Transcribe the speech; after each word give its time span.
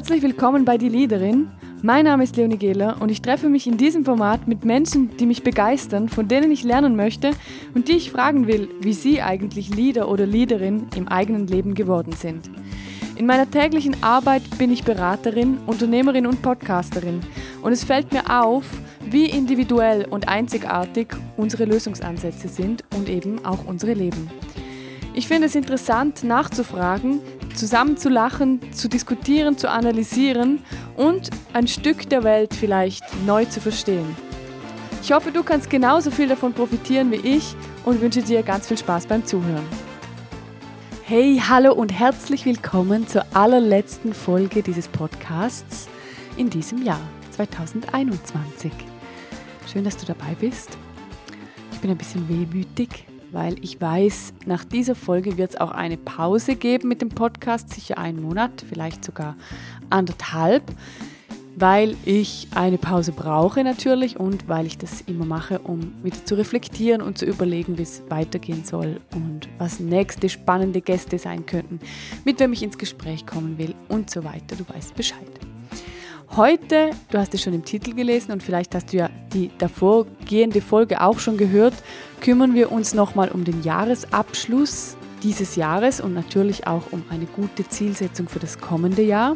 Herzlich 0.00 0.22
willkommen 0.22 0.64
bei 0.64 0.78
Die 0.78 0.88
Leaderin. 0.88 1.50
Mein 1.82 2.06
Name 2.06 2.24
ist 2.24 2.34
Leonie 2.34 2.56
Gehler 2.56 2.96
und 3.00 3.10
ich 3.10 3.20
treffe 3.20 3.50
mich 3.50 3.66
in 3.66 3.76
diesem 3.76 4.06
Format 4.06 4.48
mit 4.48 4.64
Menschen, 4.64 5.14
die 5.18 5.26
mich 5.26 5.42
begeistern, 5.42 6.08
von 6.08 6.26
denen 6.26 6.50
ich 6.50 6.64
lernen 6.64 6.96
möchte 6.96 7.32
und 7.74 7.86
die 7.86 7.98
ich 7.98 8.10
fragen 8.10 8.46
will, 8.46 8.70
wie 8.80 8.94
sie 8.94 9.20
eigentlich 9.20 9.68
Leader 9.68 10.08
oder 10.08 10.24
Leaderin 10.24 10.86
im 10.96 11.06
eigenen 11.06 11.46
Leben 11.48 11.74
geworden 11.74 12.12
sind. 12.12 12.50
In 13.16 13.26
meiner 13.26 13.50
täglichen 13.50 14.02
Arbeit 14.02 14.42
bin 14.56 14.72
ich 14.72 14.84
Beraterin, 14.84 15.58
Unternehmerin 15.66 16.26
und 16.26 16.40
Podcasterin 16.40 17.20
und 17.60 17.72
es 17.72 17.84
fällt 17.84 18.10
mir 18.10 18.42
auf, 18.42 18.64
wie 19.04 19.26
individuell 19.26 20.06
und 20.08 20.28
einzigartig 20.28 21.08
unsere 21.36 21.66
Lösungsansätze 21.66 22.48
sind 22.48 22.84
und 22.96 23.10
eben 23.10 23.44
auch 23.44 23.66
unsere 23.66 23.92
Leben. 23.92 24.30
Ich 25.12 25.28
finde 25.28 25.48
es 25.48 25.54
interessant 25.54 26.24
nachzufragen, 26.24 27.20
zusammen 27.56 27.96
zu 27.96 28.08
lachen, 28.08 28.60
zu 28.72 28.88
diskutieren, 28.88 29.58
zu 29.58 29.70
analysieren 29.70 30.60
und 30.96 31.30
ein 31.52 31.68
Stück 31.68 32.08
der 32.08 32.24
Welt 32.24 32.54
vielleicht 32.54 33.02
neu 33.26 33.44
zu 33.44 33.60
verstehen. 33.60 34.16
Ich 35.02 35.12
hoffe, 35.12 35.32
du 35.32 35.42
kannst 35.42 35.70
genauso 35.70 36.10
viel 36.10 36.28
davon 36.28 36.52
profitieren 36.52 37.10
wie 37.10 37.16
ich 37.16 37.54
und 37.84 38.00
wünsche 38.00 38.22
dir 38.22 38.42
ganz 38.42 38.68
viel 38.68 38.78
Spaß 38.78 39.06
beim 39.06 39.24
Zuhören. 39.24 39.64
Hey, 41.04 41.42
hallo 41.48 41.72
und 41.72 41.90
herzlich 41.92 42.44
willkommen 42.44 43.08
zur 43.08 43.24
allerletzten 43.34 44.14
Folge 44.14 44.62
dieses 44.62 44.86
Podcasts 44.86 45.88
in 46.36 46.50
diesem 46.50 46.82
Jahr 46.82 47.00
2021. 47.32 48.70
Schön, 49.72 49.84
dass 49.84 49.96
du 49.96 50.06
dabei 50.06 50.36
bist. 50.38 50.76
Ich 51.72 51.80
bin 51.80 51.90
ein 51.90 51.98
bisschen 51.98 52.28
wehmütig, 52.28 53.06
weil 53.32 53.56
ich 53.62 53.80
weiß, 53.80 54.34
nach 54.46 54.64
dieser 54.64 54.94
Folge 54.94 55.36
wird 55.36 55.50
es 55.50 55.60
auch 55.60 55.70
eine 55.70 55.96
Pause 55.96 56.56
geben 56.56 56.88
mit 56.88 57.02
dem 57.02 57.10
Podcast, 57.10 57.70
sicher 57.70 57.98
einen 57.98 58.22
Monat, 58.22 58.64
vielleicht 58.68 59.04
sogar 59.04 59.36
anderthalb, 59.90 60.62
weil 61.56 61.96
ich 62.04 62.48
eine 62.54 62.78
Pause 62.78 63.12
brauche 63.12 63.62
natürlich 63.62 64.18
und 64.18 64.48
weil 64.48 64.66
ich 64.66 64.78
das 64.78 65.02
immer 65.02 65.26
mache, 65.26 65.58
um 65.58 65.92
wieder 66.02 66.24
zu 66.24 66.34
reflektieren 66.36 67.02
und 67.02 67.18
zu 67.18 67.26
überlegen, 67.26 67.76
wie 67.76 67.82
es 67.82 68.02
weitergehen 68.08 68.64
soll 68.64 69.00
und 69.14 69.48
was 69.58 69.80
nächste 69.80 70.28
spannende 70.28 70.80
Gäste 70.80 71.18
sein 71.18 71.46
könnten, 71.46 71.80
mit 72.24 72.40
wem 72.40 72.52
ich 72.52 72.62
ins 72.62 72.78
Gespräch 72.78 73.26
kommen 73.26 73.58
will 73.58 73.74
und 73.88 74.10
so 74.10 74.24
weiter. 74.24 74.56
Du 74.56 74.68
weißt 74.68 74.94
Bescheid. 74.94 75.28
Heute, 76.36 76.90
du 77.10 77.18
hast 77.18 77.34
es 77.34 77.42
schon 77.42 77.54
im 77.54 77.64
Titel 77.64 77.92
gelesen 77.92 78.30
und 78.30 78.40
vielleicht 78.40 78.76
hast 78.76 78.92
du 78.92 78.98
ja 78.98 79.10
die 79.32 79.50
davorgehende 79.58 80.60
Folge 80.60 81.00
auch 81.00 81.18
schon 81.18 81.36
gehört, 81.36 81.74
kümmern 82.20 82.54
wir 82.54 82.70
uns 82.70 82.94
nochmal 82.94 83.30
um 83.30 83.42
den 83.42 83.64
Jahresabschluss 83.64 84.96
dieses 85.24 85.56
Jahres 85.56 86.00
und 86.00 86.14
natürlich 86.14 86.68
auch 86.68 86.92
um 86.92 87.02
eine 87.10 87.26
gute 87.26 87.66
Zielsetzung 87.66 88.28
für 88.28 88.38
das 88.38 88.60
kommende 88.60 89.02
Jahr. 89.02 89.34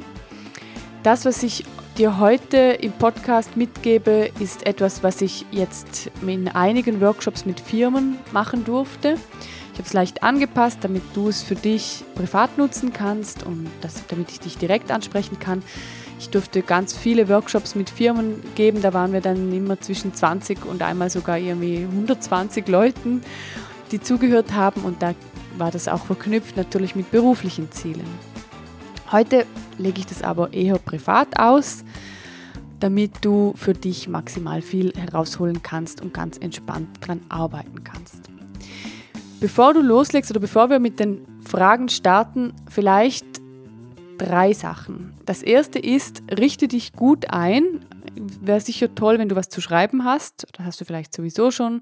Das, 1.02 1.24
was 1.24 1.42
ich 1.42 1.64
dir 1.98 2.20
heute 2.20 2.58
im 2.58 2.92
Podcast 2.92 3.56
mitgebe, 3.56 4.30
ist 4.38 4.64
etwas, 4.64 5.02
was 5.02 5.20
ich 5.20 5.46
jetzt 5.50 6.12
in 6.24 6.46
einigen 6.46 7.00
Workshops 7.00 7.44
mit 7.44 7.58
Firmen 7.58 8.18
machen 8.30 8.64
durfte. 8.64 9.16
Ich 9.72 9.78
habe 9.80 9.88
es 9.88 9.92
leicht 9.92 10.22
angepasst, 10.22 10.78
damit 10.82 11.02
du 11.14 11.28
es 11.28 11.42
für 11.42 11.56
dich 11.56 12.04
privat 12.14 12.56
nutzen 12.56 12.92
kannst 12.92 13.42
und 13.42 13.68
das, 13.80 14.06
damit 14.06 14.30
ich 14.30 14.38
dich 14.38 14.58
direkt 14.58 14.92
ansprechen 14.92 15.40
kann. 15.40 15.64
Ich 16.18 16.30
durfte 16.30 16.62
ganz 16.62 16.96
viele 16.96 17.28
Workshops 17.28 17.74
mit 17.74 17.90
Firmen 17.90 18.42
geben. 18.54 18.82
Da 18.82 18.92
waren 18.94 19.12
wir 19.12 19.20
dann 19.20 19.52
immer 19.52 19.80
zwischen 19.80 20.14
20 20.14 20.64
und 20.64 20.82
einmal 20.82 21.10
sogar 21.10 21.38
irgendwie 21.38 21.86
120 21.90 22.68
Leuten, 22.68 23.22
die 23.90 24.00
zugehört 24.00 24.52
haben. 24.52 24.82
Und 24.82 25.02
da 25.02 25.14
war 25.58 25.70
das 25.70 25.88
auch 25.88 26.04
verknüpft 26.04 26.56
natürlich 26.56 26.94
mit 26.94 27.10
beruflichen 27.10 27.70
Zielen. 27.72 28.06
Heute 29.12 29.46
lege 29.78 30.00
ich 30.00 30.06
das 30.06 30.22
aber 30.22 30.52
eher 30.52 30.78
privat 30.78 31.38
aus, 31.38 31.84
damit 32.80 33.12
du 33.22 33.54
für 33.56 33.74
dich 33.74 34.08
maximal 34.08 34.62
viel 34.62 34.92
herausholen 34.96 35.62
kannst 35.62 36.00
und 36.00 36.12
ganz 36.12 36.38
entspannt 36.38 36.88
dran 37.00 37.20
arbeiten 37.28 37.84
kannst. 37.84 38.30
Bevor 39.40 39.74
du 39.74 39.82
loslegst 39.82 40.30
oder 40.30 40.40
bevor 40.40 40.70
wir 40.70 40.78
mit 40.78 41.00
den 41.00 41.26
Fragen 41.46 41.88
starten, 41.88 42.54
vielleicht 42.68 43.26
drei 44.18 44.52
Sachen. 44.52 45.14
Das 45.26 45.42
erste 45.42 45.78
ist, 45.78 46.22
richte 46.30 46.68
dich 46.68 46.92
gut 46.92 47.30
ein. 47.30 47.84
Wäre 48.14 48.60
sicher 48.60 48.94
toll, 48.94 49.18
wenn 49.18 49.28
du 49.28 49.36
was 49.36 49.48
zu 49.48 49.60
schreiben 49.60 50.04
hast. 50.04 50.46
Das 50.52 50.66
hast 50.66 50.80
du 50.80 50.84
vielleicht 50.84 51.14
sowieso 51.14 51.50
schon. 51.50 51.80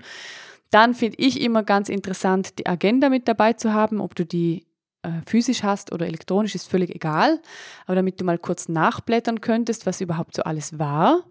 Dann 0.70 0.94
finde 0.94 1.18
ich 1.18 1.40
immer 1.40 1.62
ganz 1.62 1.88
interessant, 1.88 2.58
die 2.58 2.66
Agenda 2.66 3.08
mit 3.08 3.28
dabei 3.28 3.52
zu 3.52 3.72
haben. 3.74 4.00
Ob 4.00 4.14
du 4.14 4.24
die 4.24 4.66
äh, 5.02 5.10
physisch 5.26 5.62
hast 5.62 5.92
oder 5.92 6.06
elektronisch, 6.06 6.54
ist 6.54 6.68
völlig 6.68 6.94
egal. 6.94 7.40
Aber 7.86 7.96
damit 7.96 8.20
du 8.20 8.24
mal 8.24 8.38
kurz 8.38 8.68
nachblättern 8.68 9.40
könntest, 9.40 9.84
was 9.84 10.00
überhaupt 10.00 10.34
so 10.34 10.42
alles 10.42 10.78
war. 10.78 11.24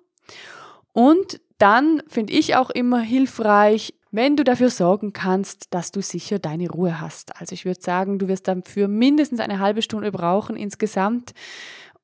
Und 0.94 1.42
dann 1.58 2.04
finde 2.08 2.34
ich 2.34 2.56
auch 2.56 2.70
immer 2.70 3.00
hilfreich, 3.00 3.94
wenn 4.12 4.36
du 4.36 4.44
dafür 4.44 4.70
sorgen 4.70 5.14
kannst, 5.14 5.74
dass 5.74 5.92
du 5.92 6.02
sicher 6.02 6.38
deine 6.38 6.70
Ruhe 6.70 7.00
hast. 7.00 7.40
Also 7.40 7.54
ich 7.54 7.66
würde 7.66 7.82
sagen, 7.82 8.20
du 8.20 8.28
wirst 8.28 8.48
dafür 8.48 8.88
mindestens 8.88 9.40
eine 9.40 9.60
halbe 9.60 9.82
Stunde 9.82 10.12
brauchen 10.12 10.58
insgesamt. 10.58 11.34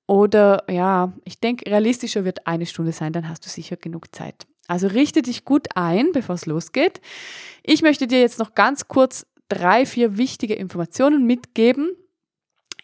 Oder 0.08 0.64
ja, 0.70 1.14
ich 1.26 1.40
denke, 1.40 1.70
realistischer 1.70 2.24
wird 2.24 2.48
eine 2.48 2.66
Stunde 2.66 2.94
sein, 2.94 3.12
dann 3.12 3.28
hast 3.28 3.46
du 3.46 3.50
sicher 3.50 3.76
genug 3.76 4.16
Zeit. 4.16 4.48
Also 4.68 4.88
richte 4.88 5.22
dich 5.22 5.44
gut 5.44 5.68
ein, 5.76 6.14
bevor 6.14 6.36
es 6.36 6.46
losgeht. 6.46 7.02
Ich 7.62 7.82
möchte 7.82 8.08
dir 8.08 8.22
jetzt 8.22 8.40
noch 8.40 8.56
ganz 8.56 8.88
kurz 8.88 9.26
drei, 9.50 9.86
vier 9.86 10.18
wichtige 10.18 10.56
Informationen 10.56 11.26
mitgeben. 11.26 11.92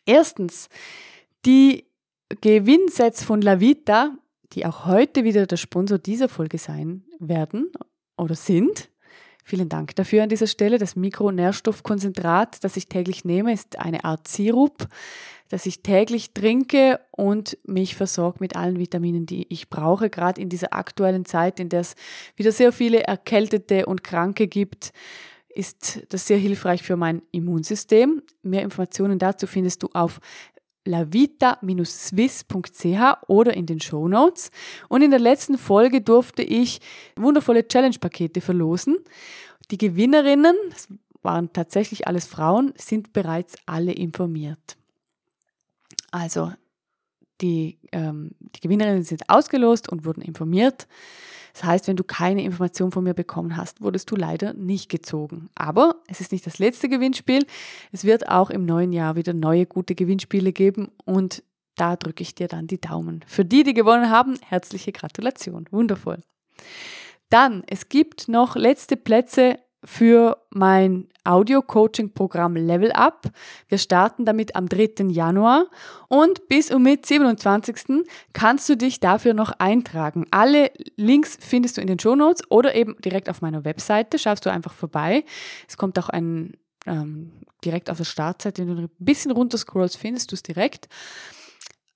Erstens, 0.05 0.67
die 1.45 1.85
Gewinnsets 2.41 3.23
von 3.23 3.41
Lavita, 3.41 4.17
die 4.53 4.65
auch 4.65 4.85
heute 4.85 5.23
wieder 5.23 5.45
der 5.45 5.57
Sponsor 5.57 5.97
dieser 5.97 6.29
Folge 6.29 6.57
sein 6.57 7.05
werden 7.19 7.71
oder 8.17 8.35
sind, 8.35 8.89
Vielen 9.43 9.69
Dank 9.69 9.95
dafür 9.95 10.23
an 10.23 10.29
dieser 10.29 10.47
Stelle. 10.47 10.77
Das 10.77 10.95
Mikronährstoffkonzentrat, 10.95 12.63
das 12.63 12.77
ich 12.77 12.87
täglich 12.87 13.25
nehme, 13.25 13.51
ist 13.51 13.77
eine 13.77 14.05
Art 14.05 14.27
Sirup, 14.27 14.87
das 15.49 15.65
ich 15.65 15.83
täglich 15.83 16.33
trinke 16.33 16.99
und 17.11 17.57
mich 17.65 17.95
versorgt 17.95 18.39
mit 18.39 18.55
allen 18.55 18.79
Vitaminen, 18.79 19.25
die 19.25 19.45
ich 19.49 19.69
brauche, 19.69 20.09
gerade 20.09 20.41
in 20.41 20.49
dieser 20.49 20.73
aktuellen 20.73 21.25
Zeit, 21.25 21.59
in 21.59 21.69
der 21.69 21.81
es 21.81 21.95
wieder 22.37 22.51
sehr 22.51 22.71
viele 22.71 23.03
Erkältete 23.03 23.85
und 23.85 24.03
Kranke 24.03 24.47
gibt 24.47 24.93
ist 25.55 26.01
das 26.09 26.25
sehr 26.27 26.37
hilfreich 26.37 26.81
für 26.81 26.97
mein 26.97 27.21
Immunsystem. 27.31 28.23
Mehr 28.41 28.63
Informationen 28.63 29.19
dazu 29.19 29.45
findest 29.45 29.83
du 29.83 29.89
auf 29.93 30.19
lavita-swiss.ch 30.85 33.17
oder 33.27 33.53
in 33.53 33.65
den 33.65 33.79
Show 33.79 34.07
Notes. 34.07 34.51
Und 34.89 35.01
in 35.01 35.11
der 35.11 35.19
letzten 35.19 35.57
Folge 35.57 36.01
durfte 36.01 36.43
ich 36.43 36.81
wundervolle 37.15 37.67
Challenge-Pakete 37.67 38.41
verlosen. 38.41 38.97
Die 39.71 39.77
Gewinnerinnen, 39.77 40.55
das 40.69 40.87
waren 41.21 41.53
tatsächlich 41.53 42.07
alles 42.07 42.25
Frauen, 42.25 42.73
sind 42.77 43.13
bereits 43.13 43.55
alle 43.65 43.93
informiert. 43.93 44.77
Also 46.11 46.51
die, 47.41 47.79
ähm, 47.91 48.31
die 48.39 48.61
Gewinnerinnen 48.61 49.03
sind 49.03 49.29
ausgelost 49.29 49.89
und 49.89 50.05
wurden 50.05 50.21
informiert. 50.21 50.87
Das 51.53 51.63
heißt, 51.63 51.87
wenn 51.87 51.95
du 51.95 52.03
keine 52.03 52.43
Information 52.43 52.91
von 52.91 53.03
mir 53.03 53.13
bekommen 53.13 53.57
hast, 53.57 53.81
wurdest 53.81 54.09
du 54.09 54.15
leider 54.15 54.53
nicht 54.53 54.89
gezogen. 54.89 55.49
Aber 55.53 55.97
es 56.07 56.19
ist 56.19 56.31
nicht 56.31 56.45
das 56.47 56.57
letzte 56.57 56.89
Gewinnspiel. 56.89 57.45
Es 57.91 58.03
wird 58.03 58.27
auch 58.27 58.49
im 58.49 58.65
neuen 58.65 58.91
Jahr 58.91 59.15
wieder 59.15 59.33
neue 59.33 59.67
gute 59.67 59.93
Gewinnspiele 59.93 60.51
geben 60.51 60.89
und 61.05 61.43
da 61.75 61.95
drücke 61.95 62.23
ich 62.23 62.35
dir 62.35 62.47
dann 62.47 62.67
die 62.67 62.81
Daumen. 62.81 63.23
Für 63.27 63.45
die, 63.45 63.63
die 63.63 63.73
gewonnen 63.73 64.09
haben, 64.09 64.37
herzliche 64.47 64.91
Gratulation. 64.91 65.67
Wundervoll. 65.71 66.19
Dann, 67.29 67.63
es 67.67 67.89
gibt 67.89 68.27
noch 68.27 68.55
letzte 68.55 68.95
Plätze 68.95 69.57
für 69.83 70.37
mein 70.49 71.07
Audio-Coaching-Programm 71.23 72.55
Level 72.55 72.91
Up. 72.91 73.31
Wir 73.67 73.77
starten 73.77 74.25
damit 74.25 74.55
am 74.55 74.67
3. 74.67 75.05
Januar 75.09 75.65
und 76.07 76.47
bis 76.47 76.71
und 76.71 76.83
mit 76.83 77.05
27. 77.05 78.05
kannst 78.33 78.67
du 78.69 78.75
dich 78.75 78.99
dafür 78.99 79.33
noch 79.33 79.51
eintragen. 79.59 80.25
Alle 80.31 80.71
Links 80.95 81.37
findest 81.39 81.77
du 81.77 81.81
in 81.81 81.87
den 81.87 81.99
Show 81.99 82.15
Notes 82.15 82.49
oder 82.49 82.75
eben 82.75 82.95
direkt 83.03 83.29
auf 83.29 83.41
meiner 83.41 83.65
Webseite. 83.65 84.19
Schaust 84.19 84.45
du 84.45 84.51
einfach 84.51 84.73
vorbei. 84.73 85.23
Es 85.67 85.77
kommt 85.77 85.97
auch 85.99 86.09
ein 86.09 86.53
ähm, 86.85 87.31
direkt 87.63 87.89
auf 87.89 87.97
der 87.97 88.03
Startseite, 88.03 88.67
wenn 88.67 88.75
du 88.75 88.83
ein 88.83 88.89
bisschen 88.99 89.31
runter 89.31 89.57
scrollst, 89.57 89.97
findest 89.97 90.31
du 90.31 90.35
es 90.35 90.43
direkt. 90.43 90.87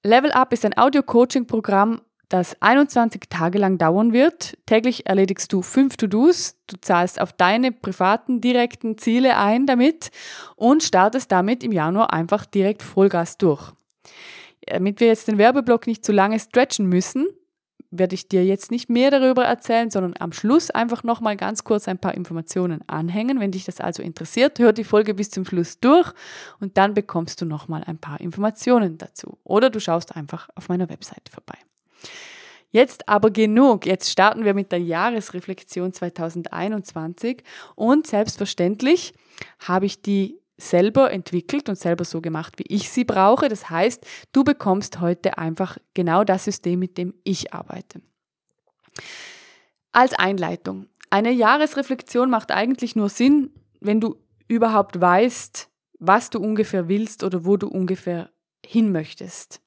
Level 0.04 0.32
Up 0.32 0.54
ist 0.54 0.64
ein 0.64 0.78
Audio-Coaching-Programm, 0.78 2.02
das 2.30 2.62
21 2.62 3.24
Tage 3.30 3.58
lang 3.58 3.78
dauern 3.78 4.12
wird. 4.12 4.58
Täglich 4.66 5.06
erledigst 5.06 5.52
du 5.54 5.62
fünf 5.62 5.98
To-Dos. 5.98 6.56
Du 6.68 6.76
zahlst 6.82 7.22
auf 7.22 7.34
deine 7.34 7.72
privaten 7.72 8.42
direkten 8.42 8.98
Ziele 8.98 9.38
ein 9.38 9.66
damit 9.66 10.12
und 10.56 10.84
startest 10.84 11.32
damit 11.32 11.64
im 11.64 11.72
Januar 11.72 12.12
einfach 12.12 12.46
direkt 12.46 12.84
Vollgas 12.84 13.38
durch. 13.38 13.72
Damit 14.66 15.00
wir 15.00 15.08
jetzt 15.08 15.28
den 15.28 15.38
Werbeblock 15.38 15.88
nicht 15.88 16.04
zu 16.04 16.12
lange 16.12 16.40
stretchen 16.40 16.88
müssen, 16.88 17.28
werde 17.90 18.16
ich 18.16 18.28
dir 18.28 18.44
jetzt 18.46 18.70
nicht 18.70 18.90
mehr 18.90 19.12
darüber 19.12 19.46
erzählen, 19.46 19.90
sondern 19.90 20.14
am 20.20 20.34
Schluss 20.34 20.70
einfach 20.70 21.04
nochmal 21.04 21.38
ganz 21.38 21.64
kurz 21.64 21.88
ein 21.88 21.98
paar 21.98 22.16
Informationen 22.16 22.82
anhängen. 22.88 23.40
Wenn 23.40 23.52
dich 23.52 23.64
das 23.64 23.80
also 23.80 24.04
interessiert, 24.04 24.60
hör 24.60 24.74
die 24.74 24.84
Folge 24.84 25.14
bis 25.14 25.30
zum 25.30 25.46
Schluss 25.46 25.80
durch 25.80 26.12
und 26.60 26.78
dann 26.78 26.94
bekommst 26.94 27.42
du 27.42 27.46
nochmal 27.46 27.84
ein 27.86 27.98
paar 27.98 28.20
Informationen 28.20 28.98
dazu. 28.98 29.38
Oder 29.46 29.70
du 29.70 29.80
schaust 29.80 30.16
einfach 30.18 30.50
auf 30.56 30.68
meiner 30.68 30.90
Webseite 30.90 31.32
vorbei. 31.32 31.58
Jetzt 32.70 33.08
aber 33.08 33.32
genug. 33.32 33.86
Jetzt 33.86 34.12
starten 34.12 34.44
wir 34.44 34.54
mit 34.54 34.72
der 34.72 34.80
Jahresreflexion 34.80 35.94
2021 35.94 37.44
und 37.76 38.08
selbstverständlich 38.08 39.14
habe 39.60 39.86
ich 39.86 40.02
die 40.02 40.40
selber 40.58 41.12
entwickelt 41.12 41.70
und 41.70 41.78
selber 41.78 42.04
so 42.04 42.20
gemacht, 42.20 42.58
wie 42.58 42.66
ich 42.68 42.90
sie 42.90 43.06
brauche. 43.06 43.48
Das 43.48 43.70
heißt, 43.70 44.06
du 44.34 44.44
bekommst 44.44 45.00
heute 45.00 45.38
einfach 45.38 45.78
genau 45.94 46.24
das 46.24 46.46
System, 46.46 46.80
mit 46.80 46.98
dem 46.98 47.14
ich 47.24 47.54
arbeite. 47.54 48.02
Als 49.92 50.14
Einleitung. 50.14 50.88
Eine 51.10 51.32
Jahresreflexion 51.32 52.30
macht 52.30 52.52
eigentlich 52.52 52.96
nur 52.96 53.10
Sinn, 53.10 53.52
wenn 53.80 54.02
du 54.02 54.18
überhaupt 54.48 55.00
weißt, 55.00 55.70
was 56.00 56.30
du 56.30 56.40
ungefähr 56.40 56.88
willst 56.88 57.24
oder 57.24 57.46
wo 57.46 57.58
du 57.58 57.68
ungefähr 57.68 58.30
hin 58.66 58.92
möchtest. 58.92 59.62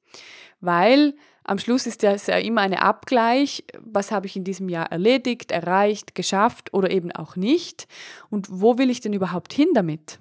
Weil 0.60 1.14
am 1.44 1.58
Schluss 1.58 1.86
ist 1.86 2.02
das 2.02 2.26
ja 2.26 2.38
immer 2.38 2.60
ein 2.60 2.74
Abgleich, 2.74 3.64
was 3.78 4.10
habe 4.10 4.26
ich 4.26 4.36
in 4.36 4.44
diesem 4.44 4.68
Jahr 4.68 4.92
erledigt, 4.92 5.50
erreicht, 5.50 6.14
geschafft 6.14 6.72
oder 6.72 6.90
eben 6.90 7.10
auch 7.12 7.36
nicht 7.36 7.88
und 8.28 8.48
wo 8.50 8.78
will 8.78 8.90
ich 8.90 9.00
denn 9.00 9.12
überhaupt 9.12 9.52
hin 9.52 9.68
damit? 9.74 10.18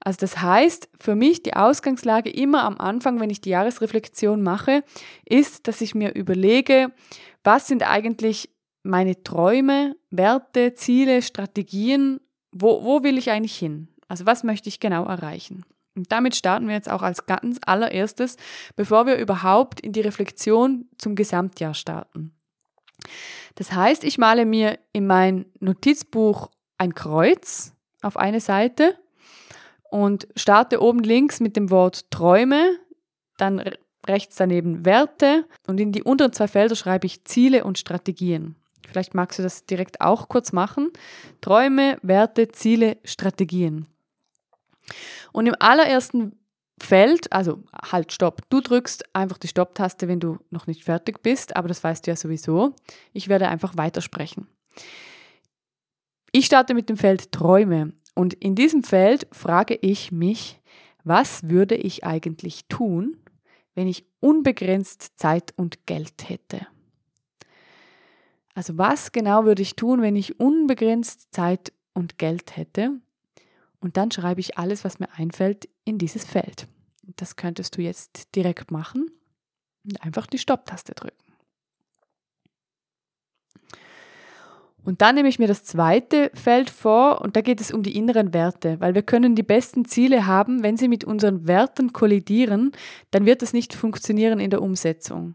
Also 0.00 0.18
das 0.20 0.42
heißt, 0.42 0.90
für 1.00 1.14
mich 1.14 1.42
die 1.42 1.54
Ausgangslage 1.54 2.30
immer 2.30 2.62
am 2.64 2.76
Anfang, 2.78 3.20
wenn 3.20 3.30
ich 3.30 3.40
die 3.40 3.50
Jahresreflexion 3.50 4.42
mache, 4.42 4.84
ist, 5.24 5.66
dass 5.66 5.80
ich 5.80 5.94
mir 5.94 6.14
überlege, 6.14 6.92
was 7.42 7.66
sind 7.66 7.88
eigentlich 7.88 8.50
meine 8.82 9.22
Träume, 9.22 9.96
Werte, 10.10 10.74
Ziele, 10.74 11.22
Strategien, 11.22 12.20
wo, 12.52 12.84
wo 12.84 13.02
will 13.02 13.16
ich 13.16 13.30
eigentlich 13.30 13.56
hin? 13.56 13.88
Also 14.06 14.26
was 14.26 14.44
möchte 14.44 14.68
ich 14.68 14.78
genau 14.78 15.06
erreichen? 15.06 15.64
Und 15.96 16.10
damit 16.10 16.34
starten 16.34 16.66
wir 16.66 16.74
jetzt 16.74 16.90
auch 16.90 17.02
als 17.02 17.26
ganz 17.26 17.58
allererstes, 17.64 18.36
bevor 18.76 19.06
wir 19.06 19.16
überhaupt 19.16 19.80
in 19.80 19.92
die 19.92 20.00
Reflexion 20.00 20.86
zum 20.98 21.14
Gesamtjahr 21.14 21.74
starten. 21.74 22.32
Das 23.54 23.72
heißt, 23.72 24.04
ich 24.04 24.18
male 24.18 24.44
mir 24.46 24.78
in 24.92 25.06
mein 25.06 25.46
Notizbuch 25.60 26.50
ein 26.78 26.94
Kreuz 26.94 27.72
auf 28.02 28.16
eine 28.16 28.40
Seite 28.40 28.98
und 29.90 30.26
starte 30.34 30.82
oben 30.82 31.00
links 31.00 31.40
mit 31.40 31.56
dem 31.56 31.70
Wort 31.70 32.10
Träume, 32.10 32.78
dann 33.36 33.62
rechts 34.06 34.36
daneben 34.36 34.84
Werte 34.84 35.46
und 35.66 35.78
in 35.80 35.92
die 35.92 36.02
unteren 36.02 36.32
zwei 36.32 36.48
Felder 36.48 36.76
schreibe 36.76 37.06
ich 37.06 37.24
Ziele 37.24 37.64
und 37.64 37.78
Strategien. 37.78 38.56
Vielleicht 38.88 39.14
magst 39.14 39.38
du 39.38 39.42
das 39.42 39.64
direkt 39.66 40.00
auch 40.00 40.28
kurz 40.28 40.52
machen. 40.52 40.90
Träume, 41.40 41.98
Werte, 42.02 42.48
Ziele, 42.48 42.98
Strategien. 43.04 43.86
Und 45.32 45.46
im 45.46 45.54
allerersten 45.58 46.38
Feld, 46.80 47.32
also 47.32 47.62
halt 47.90 48.12
Stopp. 48.12 48.42
Du 48.50 48.60
drückst 48.60 49.14
einfach 49.14 49.38
die 49.38 49.48
Stopp-Taste, 49.48 50.08
wenn 50.08 50.20
du 50.20 50.38
noch 50.50 50.66
nicht 50.66 50.84
fertig 50.84 51.22
bist, 51.22 51.56
aber 51.56 51.68
das 51.68 51.84
weißt 51.84 52.06
du 52.06 52.10
ja 52.10 52.16
sowieso. 52.16 52.74
Ich 53.12 53.28
werde 53.28 53.48
einfach 53.48 53.76
weitersprechen. 53.76 54.48
Ich 56.32 56.46
starte 56.46 56.74
mit 56.74 56.88
dem 56.88 56.96
Feld 56.96 57.30
Träume 57.30 57.92
und 58.14 58.34
in 58.34 58.56
diesem 58.56 58.82
Feld 58.82 59.28
frage 59.30 59.78
ich 59.80 60.10
mich, 60.10 60.60
was 61.04 61.48
würde 61.48 61.76
ich 61.76 62.04
eigentlich 62.04 62.66
tun, 62.66 63.18
wenn 63.74 63.86
ich 63.86 64.04
unbegrenzt 64.20 65.12
Zeit 65.16 65.52
und 65.56 65.86
Geld 65.86 66.28
hätte? 66.28 66.66
Also 68.54 68.78
was 68.78 69.12
genau 69.12 69.44
würde 69.44 69.62
ich 69.62 69.76
tun, 69.76 70.00
wenn 70.00 70.16
ich 70.16 70.40
unbegrenzt 70.40 71.32
Zeit 71.32 71.72
und 71.92 72.18
Geld 72.18 72.56
hätte? 72.56 73.00
Und 73.84 73.98
dann 73.98 74.10
schreibe 74.10 74.40
ich 74.40 74.56
alles, 74.56 74.82
was 74.82 74.98
mir 74.98 75.10
einfällt, 75.14 75.68
in 75.84 75.98
dieses 75.98 76.24
Feld. 76.24 76.66
Das 77.16 77.36
könntest 77.36 77.76
du 77.76 77.82
jetzt 77.82 78.34
direkt 78.34 78.70
machen 78.70 79.10
und 79.84 80.02
einfach 80.02 80.26
die 80.26 80.38
Stopptaste 80.38 80.94
drücken. 80.94 81.22
Und 84.84 85.02
dann 85.02 85.16
nehme 85.16 85.28
ich 85.28 85.38
mir 85.38 85.48
das 85.48 85.64
zweite 85.64 86.30
Feld 86.32 86.70
vor 86.70 87.20
und 87.20 87.36
da 87.36 87.42
geht 87.42 87.60
es 87.60 87.72
um 87.72 87.82
die 87.82 87.94
inneren 87.94 88.32
Werte, 88.32 88.80
weil 88.80 88.94
wir 88.94 89.02
können 89.02 89.34
die 89.34 89.42
besten 89.42 89.84
Ziele 89.84 90.26
haben, 90.26 90.62
wenn 90.62 90.78
sie 90.78 90.88
mit 90.88 91.04
unseren 91.04 91.46
Werten 91.46 91.92
kollidieren, 91.92 92.72
dann 93.10 93.26
wird 93.26 93.42
es 93.42 93.52
nicht 93.52 93.74
funktionieren 93.74 94.40
in 94.40 94.48
der 94.48 94.62
Umsetzung. 94.62 95.34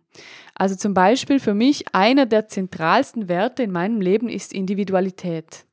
Also 0.55 0.75
zum 0.75 0.95
Beispiel 0.95 1.39
für 1.39 1.53
mich 1.53 1.93
einer 1.93 2.25
der 2.25 2.47
zentralsten 2.47 3.29
Werte 3.29 3.61
in 3.61 3.71
meinem 3.71 4.01
Leben 4.01 4.27
ist 4.27 4.53
Individualität. 4.53 5.65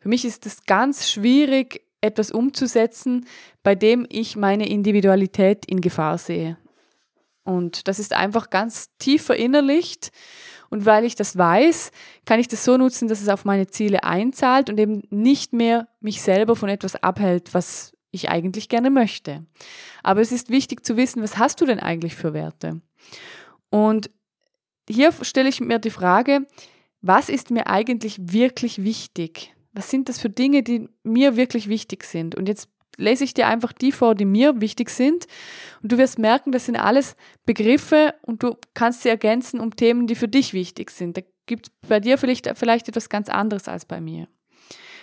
Für 0.00 0.08
mich 0.08 0.24
ist 0.24 0.46
es 0.46 0.64
ganz 0.64 1.10
schwierig, 1.10 1.84
etwas 2.04 2.30
umzusetzen, 2.30 3.26
bei 3.62 3.74
dem 3.74 4.06
ich 4.08 4.36
meine 4.36 4.68
Individualität 4.68 5.64
in 5.66 5.80
Gefahr 5.80 6.18
sehe. 6.18 6.56
Und 7.44 7.88
das 7.88 7.98
ist 7.98 8.12
einfach 8.12 8.50
ganz 8.50 8.90
tief 8.98 9.24
verinnerlicht 9.24 10.10
und 10.74 10.86
weil 10.86 11.04
ich 11.04 11.14
das 11.14 11.38
weiß, 11.38 11.92
kann 12.24 12.40
ich 12.40 12.48
das 12.48 12.64
so 12.64 12.76
nutzen, 12.76 13.06
dass 13.06 13.20
es 13.20 13.28
auf 13.28 13.44
meine 13.44 13.68
Ziele 13.68 14.02
einzahlt 14.02 14.68
und 14.68 14.80
eben 14.80 15.02
nicht 15.08 15.52
mehr 15.52 15.86
mich 16.00 16.20
selber 16.20 16.56
von 16.56 16.68
etwas 16.68 16.96
abhält, 16.96 17.54
was 17.54 17.92
ich 18.10 18.28
eigentlich 18.28 18.68
gerne 18.68 18.90
möchte. 18.90 19.46
Aber 20.02 20.20
es 20.20 20.32
ist 20.32 20.50
wichtig 20.50 20.84
zu 20.84 20.96
wissen, 20.96 21.22
was 21.22 21.38
hast 21.38 21.60
du 21.60 21.66
denn 21.66 21.78
eigentlich 21.78 22.16
für 22.16 22.34
Werte? 22.34 22.80
Und 23.70 24.10
hier 24.88 25.12
stelle 25.22 25.48
ich 25.48 25.60
mir 25.60 25.78
die 25.78 25.90
Frage, 25.90 26.44
was 27.00 27.28
ist 27.28 27.52
mir 27.52 27.68
eigentlich 27.68 28.16
wirklich 28.20 28.82
wichtig? 28.82 29.53
Was 29.74 29.90
sind 29.90 30.08
das 30.08 30.18
für 30.18 30.30
Dinge, 30.30 30.62
die 30.62 30.88
mir 31.02 31.36
wirklich 31.36 31.68
wichtig 31.68 32.04
sind? 32.04 32.34
Und 32.34 32.48
jetzt 32.48 32.68
lese 32.96 33.24
ich 33.24 33.34
dir 33.34 33.48
einfach 33.48 33.72
die 33.72 33.92
vor, 33.92 34.14
die 34.14 34.24
mir 34.24 34.60
wichtig 34.60 34.90
sind. 34.90 35.26
Und 35.82 35.92
du 35.92 35.98
wirst 35.98 36.18
merken, 36.18 36.52
das 36.52 36.66
sind 36.66 36.76
alles 36.76 37.16
Begriffe 37.44 38.14
und 38.22 38.42
du 38.42 38.56
kannst 38.74 39.02
sie 39.02 39.08
ergänzen 39.08 39.60
um 39.60 39.74
Themen, 39.74 40.06
die 40.06 40.14
für 40.14 40.28
dich 40.28 40.52
wichtig 40.52 40.90
sind. 40.90 41.16
Da 41.16 41.22
gibt 41.46 41.66
es 41.66 41.88
bei 41.88 42.00
dir 42.00 42.18
vielleicht, 42.18 42.50
vielleicht 42.56 42.88
etwas 42.88 43.08
ganz 43.08 43.28
anderes 43.28 43.68
als 43.68 43.84
bei 43.84 44.00
mir. 44.00 44.28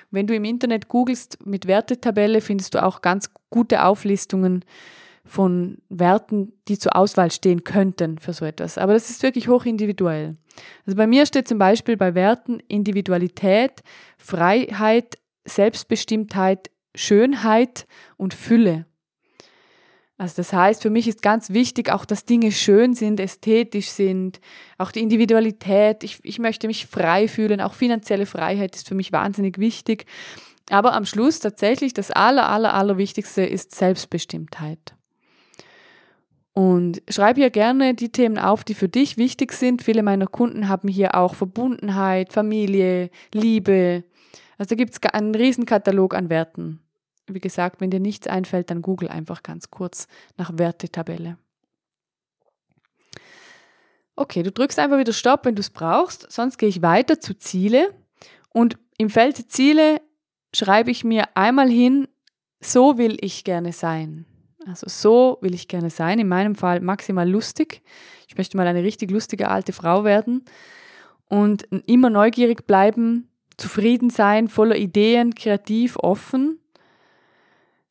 Wenn 0.10 0.28
du 0.28 0.36
im 0.36 0.44
Internet 0.44 0.88
googelst 0.88 1.46
mit 1.46 1.68
Wertetabelle, 1.68 2.42
findest 2.42 2.74
du 2.74 2.84
auch 2.84 3.02
ganz 3.02 3.30
gute 3.50 3.84
Auflistungen 3.84 4.66
von 5.24 5.78
Werten, 5.90 6.54
die 6.68 6.78
zur 6.78 6.96
Auswahl 6.96 7.32
stehen 7.32 7.64
könnten 7.64 8.18
für 8.18 8.34
so 8.34 8.46
etwas. 8.46 8.78
Aber 8.78 8.94
das 8.94 9.10
ist 9.10 9.24
wirklich 9.24 9.48
hochindividuell. 9.48 10.38
Also 10.86 10.98
bei 10.98 11.08
mir 11.08 11.26
steht 11.26 11.48
zum 11.48 11.58
Beispiel 11.58 11.98
bei 11.98 12.16
Werten 12.16 12.60
Individualität, 12.68 13.82
Freiheit, 14.18 15.18
Selbstbestimmtheit, 15.46 16.72
Schönheit 16.96 17.88
und 18.18 18.34
Fülle. 18.34 18.86
Also 20.18 20.36
das 20.38 20.54
heißt, 20.54 20.84
für 20.84 20.92
mich 20.92 21.08
ist 21.08 21.24
ganz 21.24 21.50
wichtig 21.50 21.92
auch, 21.92 22.06
dass 22.06 22.26
Dinge 22.26 22.52
schön 22.52 22.94
sind, 22.94 23.20
ästhetisch 23.20 23.90
sind, 23.90 24.40
auch 24.78 24.92
die 24.92 25.02
Individualität. 25.02 26.04
Ich, 26.04 26.20
ich 26.22 26.38
möchte 26.38 26.68
mich 26.68 26.86
frei 26.86 27.28
fühlen, 27.28 27.60
auch 27.60 27.74
finanzielle 27.74 28.28
Freiheit 28.28 28.76
ist 28.76 28.88
für 28.88 28.94
mich 28.94 29.12
wahnsinnig 29.12 29.58
wichtig. 29.58 30.06
Aber 30.70 30.94
am 30.94 31.06
Schluss 31.06 31.40
tatsächlich 31.40 31.94
das 31.94 32.12
aller, 32.12 32.48
aller, 32.50 32.76
aller 32.76 32.98
Wichtigste 32.98 33.42
ist 33.44 33.74
Selbstbestimmtheit. 33.74 34.96
Und 36.54 37.02
schreib 37.10 37.38
hier 37.38 37.50
gerne 37.50 37.94
die 37.94 38.12
Themen 38.12 38.38
auf, 38.38 38.64
die 38.64 38.74
für 38.74 38.90
dich 38.90 39.18
wichtig 39.18 39.54
sind. 39.54 39.82
Viele 39.82 40.04
meiner 40.04 40.28
Kunden 40.28 40.68
haben 40.68 40.90
hier 40.90 41.16
auch 41.16 41.36
Verbundenheit, 41.36 42.34
Familie, 42.34 43.10
Liebe, 43.34 44.04
also 44.62 44.76
da 44.76 44.76
gibt 44.76 44.94
es 44.94 45.12
einen 45.12 45.34
Riesenkatalog 45.34 46.14
an 46.14 46.30
Werten. 46.30 46.84
Wie 47.26 47.40
gesagt, 47.40 47.82
wenn 47.82 47.90
dir 47.90 48.00
nichts 48.00 48.28
einfällt, 48.28 48.70
dann 48.70 48.84
google 48.84 49.10
einfach 49.10 49.42
ganz 49.42 49.72
kurz 49.72 50.08
nach 50.38 50.52
Wertetabelle. 50.56 51.40
Okay, 54.16 54.44
du 54.44 54.52
drückst 54.52 54.78
einfach 54.78 55.00
wieder 55.00 55.14
Stopp, 55.14 55.46
wenn 55.46 55.56
du 55.56 55.62
es 55.62 55.72
brauchst. 55.72 56.32
Sonst 56.32 56.60
gehe 56.60 56.70
ich 56.70 56.84
weiter 56.84 57.20
zu 57.20 57.36
Ziele. 57.36 57.92
Und 58.50 58.78
im 59.00 59.10
Feld 59.10 59.52
Ziele 59.52 60.00
schreibe 60.54 60.92
ich 60.92 61.04
mir 61.04 61.36
einmal 61.36 61.68
hin, 61.68 62.08
so 62.60 63.00
will 63.00 63.18
ich 63.22 63.44
gerne 63.44 63.74
sein. 63.74 64.28
Also 64.68 64.88
so 64.88 65.38
will 65.42 65.54
ich 65.54 65.68
gerne 65.68 65.90
sein. 65.90 66.20
In 66.20 66.28
meinem 66.28 66.56
Fall 66.56 66.82
maximal 66.82 67.30
lustig. 67.30 67.82
Ich 68.28 68.38
möchte 68.38 68.58
mal 68.58 68.68
eine 68.68 68.84
richtig 68.84 69.12
lustige 69.12 69.50
alte 69.50 69.74
Frau 69.74 70.04
werden. 70.04 70.46
Und 71.28 71.64
immer 71.86 72.10
neugierig 72.10 72.68
bleiben, 72.68 73.30
zufrieden 73.58 74.10
sein, 74.10 74.48
voller 74.48 74.76
Ideen, 74.76 75.34
kreativ, 75.34 75.98
offen. 75.98 76.60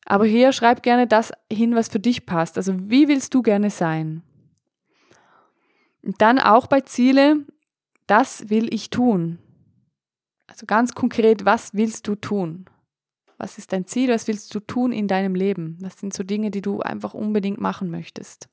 Aber 0.05 0.25
hier 0.25 0.51
schreib 0.51 0.83
gerne 0.83 1.07
das 1.07 1.31
hin, 1.51 1.75
was 1.75 1.87
für 1.87 1.99
dich 1.99 2.25
passt. 2.25 2.57
Also 2.57 2.89
wie 2.89 3.07
willst 3.07 3.33
du 3.33 3.41
gerne 3.41 3.69
sein? 3.69 4.23
Und 6.03 6.21
dann 6.21 6.39
auch 6.39 6.67
bei 6.67 6.81
Ziele, 6.81 7.45
das 8.07 8.49
will 8.49 8.73
ich 8.73 8.89
tun. 8.89 9.39
Also 10.47 10.65
ganz 10.65 10.93
konkret, 10.93 11.45
was 11.45 11.73
willst 11.73 12.07
du 12.07 12.15
tun? 12.15 12.65
Was 13.41 13.57
ist 13.57 13.73
dein 13.73 13.87
Ziel? 13.87 14.09
Was 14.09 14.27
willst 14.27 14.53
du 14.53 14.59
tun 14.59 14.91
in 14.91 15.07
deinem 15.07 15.33
Leben? 15.33 15.75
Was 15.81 15.97
sind 15.97 16.13
so 16.13 16.21
Dinge, 16.21 16.51
die 16.51 16.61
du 16.61 16.81
einfach 16.81 17.15
unbedingt 17.15 17.59
machen 17.59 17.89
möchtest? 17.89 18.47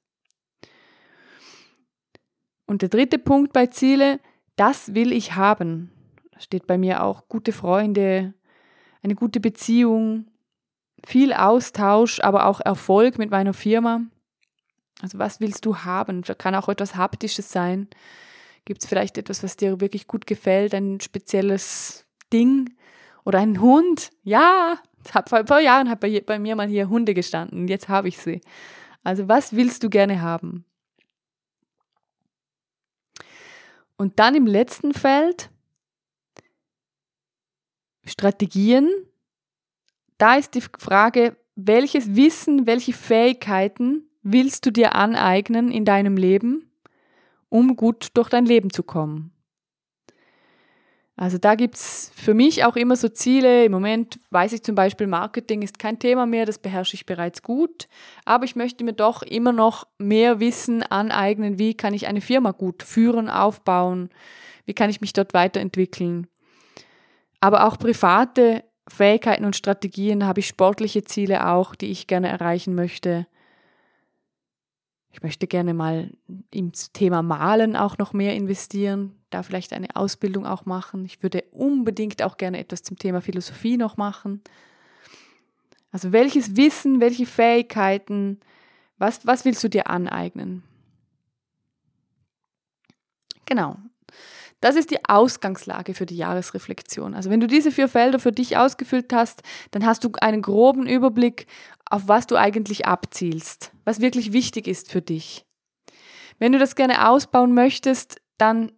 Und 2.64 2.80
der 2.80 2.88
dritte 2.88 3.18
Punkt 3.18 3.52
bei 3.52 3.66
Ziele, 3.66 4.18
das 4.56 4.94
will 4.94 5.12
ich 5.12 5.34
haben. 5.34 5.92
Da 6.32 6.40
steht 6.40 6.66
bei 6.66 6.78
mir 6.78 7.02
auch 7.02 7.28
gute 7.28 7.52
Freunde, 7.52 8.32
eine 9.02 9.14
gute 9.14 9.40
Beziehung, 9.40 10.30
viel 11.04 11.34
Austausch, 11.34 12.20
aber 12.20 12.46
auch 12.46 12.60
Erfolg 12.60 13.18
mit 13.18 13.30
meiner 13.30 13.52
Firma. 13.52 14.00
Also 15.02 15.18
was 15.18 15.38
willst 15.38 15.66
du 15.66 15.76
haben? 15.76 16.22
Da 16.22 16.32
kann 16.32 16.54
auch 16.54 16.70
etwas 16.70 16.96
Haptisches 16.96 17.52
sein. 17.52 17.88
Gibt 18.64 18.82
es 18.82 18.88
vielleicht 18.88 19.18
etwas, 19.18 19.42
was 19.42 19.58
dir 19.58 19.82
wirklich 19.82 20.06
gut 20.06 20.26
gefällt, 20.26 20.72
ein 20.72 20.98
spezielles 21.02 22.06
Ding 22.32 22.70
oder 23.28 23.40
ein 23.40 23.60
Hund? 23.60 24.10
Ja, 24.22 24.78
vor 25.04 25.56
ein 25.58 25.62
Jahren 25.62 25.90
hat 25.90 26.00
bei, 26.00 26.20
bei 26.22 26.38
mir 26.38 26.56
mal 26.56 26.66
hier 26.66 26.88
Hunde 26.88 27.12
gestanden. 27.12 27.68
Jetzt 27.68 27.90
habe 27.90 28.08
ich 28.08 28.16
sie. 28.16 28.40
Also 29.04 29.28
was 29.28 29.54
willst 29.54 29.82
du 29.82 29.90
gerne 29.90 30.22
haben? 30.22 30.64
Und 33.98 34.18
dann 34.18 34.34
im 34.34 34.46
letzten 34.46 34.94
Feld 34.94 35.50
Strategien. 38.06 38.88
Da 40.16 40.36
ist 40.36 40.54
die 40.54 40.62
Frage, 40.62 41.36
welches 41.54 42.16
Wissen, 42.16 42.66
welche 42.66 42.94
Fähigkeiten 42.94 44.08
willst 44.22 44.64
du 44.64 44.72
dir 44.72 44.94
aneignen 44.94 45.70
in 45.70 45.84
deinem 45.84 46.16
Leben, 46.16 46.72
um 47.50 47.76
gut 47.76 48.08
durch 48.14 48.30
dein 48.30 48.46
Leben 48.46 48.70
zu 48.70 48.82
kommen? 48.82 49.37
Also 51.20 51.36
da 51.36 51.56
gibt 51.56 51.74
es 51.74 52.12
für 52.14 52.32
mich 52.32 52.64
auch 52.64 52.76
immer 52.76 52.94
so 52.94 53.08
Ziele. 53.08 53.64
Im 53.64 53.72
Moment 53.72 54.20
weiß 54.30 54.52
ich 54.52 54.62
zum 54.62 54.76
Beispiel, 54.76 55.08
Marketing 55.08 55.62
ist 55.62 55.80
kein 55.80 55.98
Thema 55.98 56.26
mehr, 56.26 56.46
das 56.46 56.58
beherrsche 56.58 56.94
ich 56.94 57.06
bereits 57.06 57.42
gut. 57.42 57.88
Aber 58.24 58.44
ich 58.44 58.54
möchte 58.54 58.84
mir 58.84 58.92
doch 58.92 59.22
immer 59.22 59.52
noch 59.52 59.84
mehr 59.98 60.38
Wissen 60.38 60.84
aneignen, 60.84 61.58
wie 61.58 61.74
kann 61.74 61.92
ich 61.92 62.06
eine 62.06 62.20
Firma 62.20 62.52
gut 62.52 62.84
führen, 62.84 63.28
aufbauen, 63.28 64.10
wie 64.64 64.74
kann 64.74 64.90
ich 64.90 65.00
mich 65.00 65.12
dort 65.12 65.34
weiterentwickeln. 65.34 66.28
Aber 67.40 67.66
auch 67.66 67.80
private 67.80 68.62
Fähigkeiten 68.86 69.44
und 69.44 69.56
Strategien 69.56 70.24
habe 70.24 70.38
ich 70.38 70.46
sportliche 70.46 71.02
Ziele 71.02 71.48
auch, 71.48 71.74
die 71.74 71.90
ich 71.90 72.06
gerne 72.06 72.28
erreichen 72.28 72.76
möchte. 72.76 73.26
Ich 75.10 75.22
möchte 75.22 75.46
gerne 75.46 75.74
mal 75.74 76.12
ins 76.50 76.92
Thema 76.92 77.22
Malen 77.22 77.76
auch 77.76 77.98
noch 77.98 78.12
mehr 78.12 78.34
investieren, 78.34 79.16
da 79.30 79.42
vielleicht 79.42 79.72
eine 79.72 79.96
Ausbildung 79.96 80.46
auch 80.46 80.66
machen. 80.66 81.04
Ich 81.04 81.22
würde 81.22 81.44
unbedingt 81.50 82.22
auch 82.22 82.36
gerne 82.36 82.58
etwas 82.58 82.82
zum 82.82 82.98
Thema 82.98 83.20
Philosophie 83.20 83.76
noch 83.76 83.96
machen. 83.96 84.42
Also 85.90 86.12
welches 86.12 86.56
Wissen, 86.56 87.00
welche 87.00 87.26
Fähigkeiten, 87.26 88.40
was, 88.98 89.26
was 89.26 89.44
willst 89.44 89.64
du 89.64 89.68
dir 89.68 89.88
aneignen? 89.88 90.62
Genau. 93.46 93.78
Das 94.60 94.74
ist 94.74 94.90
die 94.90 95.04
Ausgangslage 95.04 95.94
für 95.94 96.06
die 96.06 96.16
Jahresreflexion. 96.16 97.14
Also 97.14 97.30
wenn 97.30 97.40
du 97.40 97.46
diese 97.46 97.70
vier 97.70 97.88
Felder 97.88 98.18
für 98.18 98.32
dich 98.32 98.56
ausgefüllt 98.56 99.12
hast, 99.12 99.42
dann 99.70 99.86
hast 99.86 100.02
du 100.02 100.10
einen 100.20 100.42
groben 100.42 100.86
Überblick, 100.86 101.46
auf 101.88 102.08
was 102.08 102.26
du 102.26 102.36
eigentlich 102.36 102.86
abzielst, 102.86 103.72
was 103.84 104.00
wirklich 104.00 104.32
wichtig 104.32 104.66
ist 104.66 104.90
für 104.90 105.00
dich. 105.00 105.44
Wenn 106.38 106.52
du 106.52 106.58
das 106.58 106.74
gerne 106.74 107.08
ausbauen 107.08 107.54
möchtest, 107.54 108.20
dann 108.36 108.72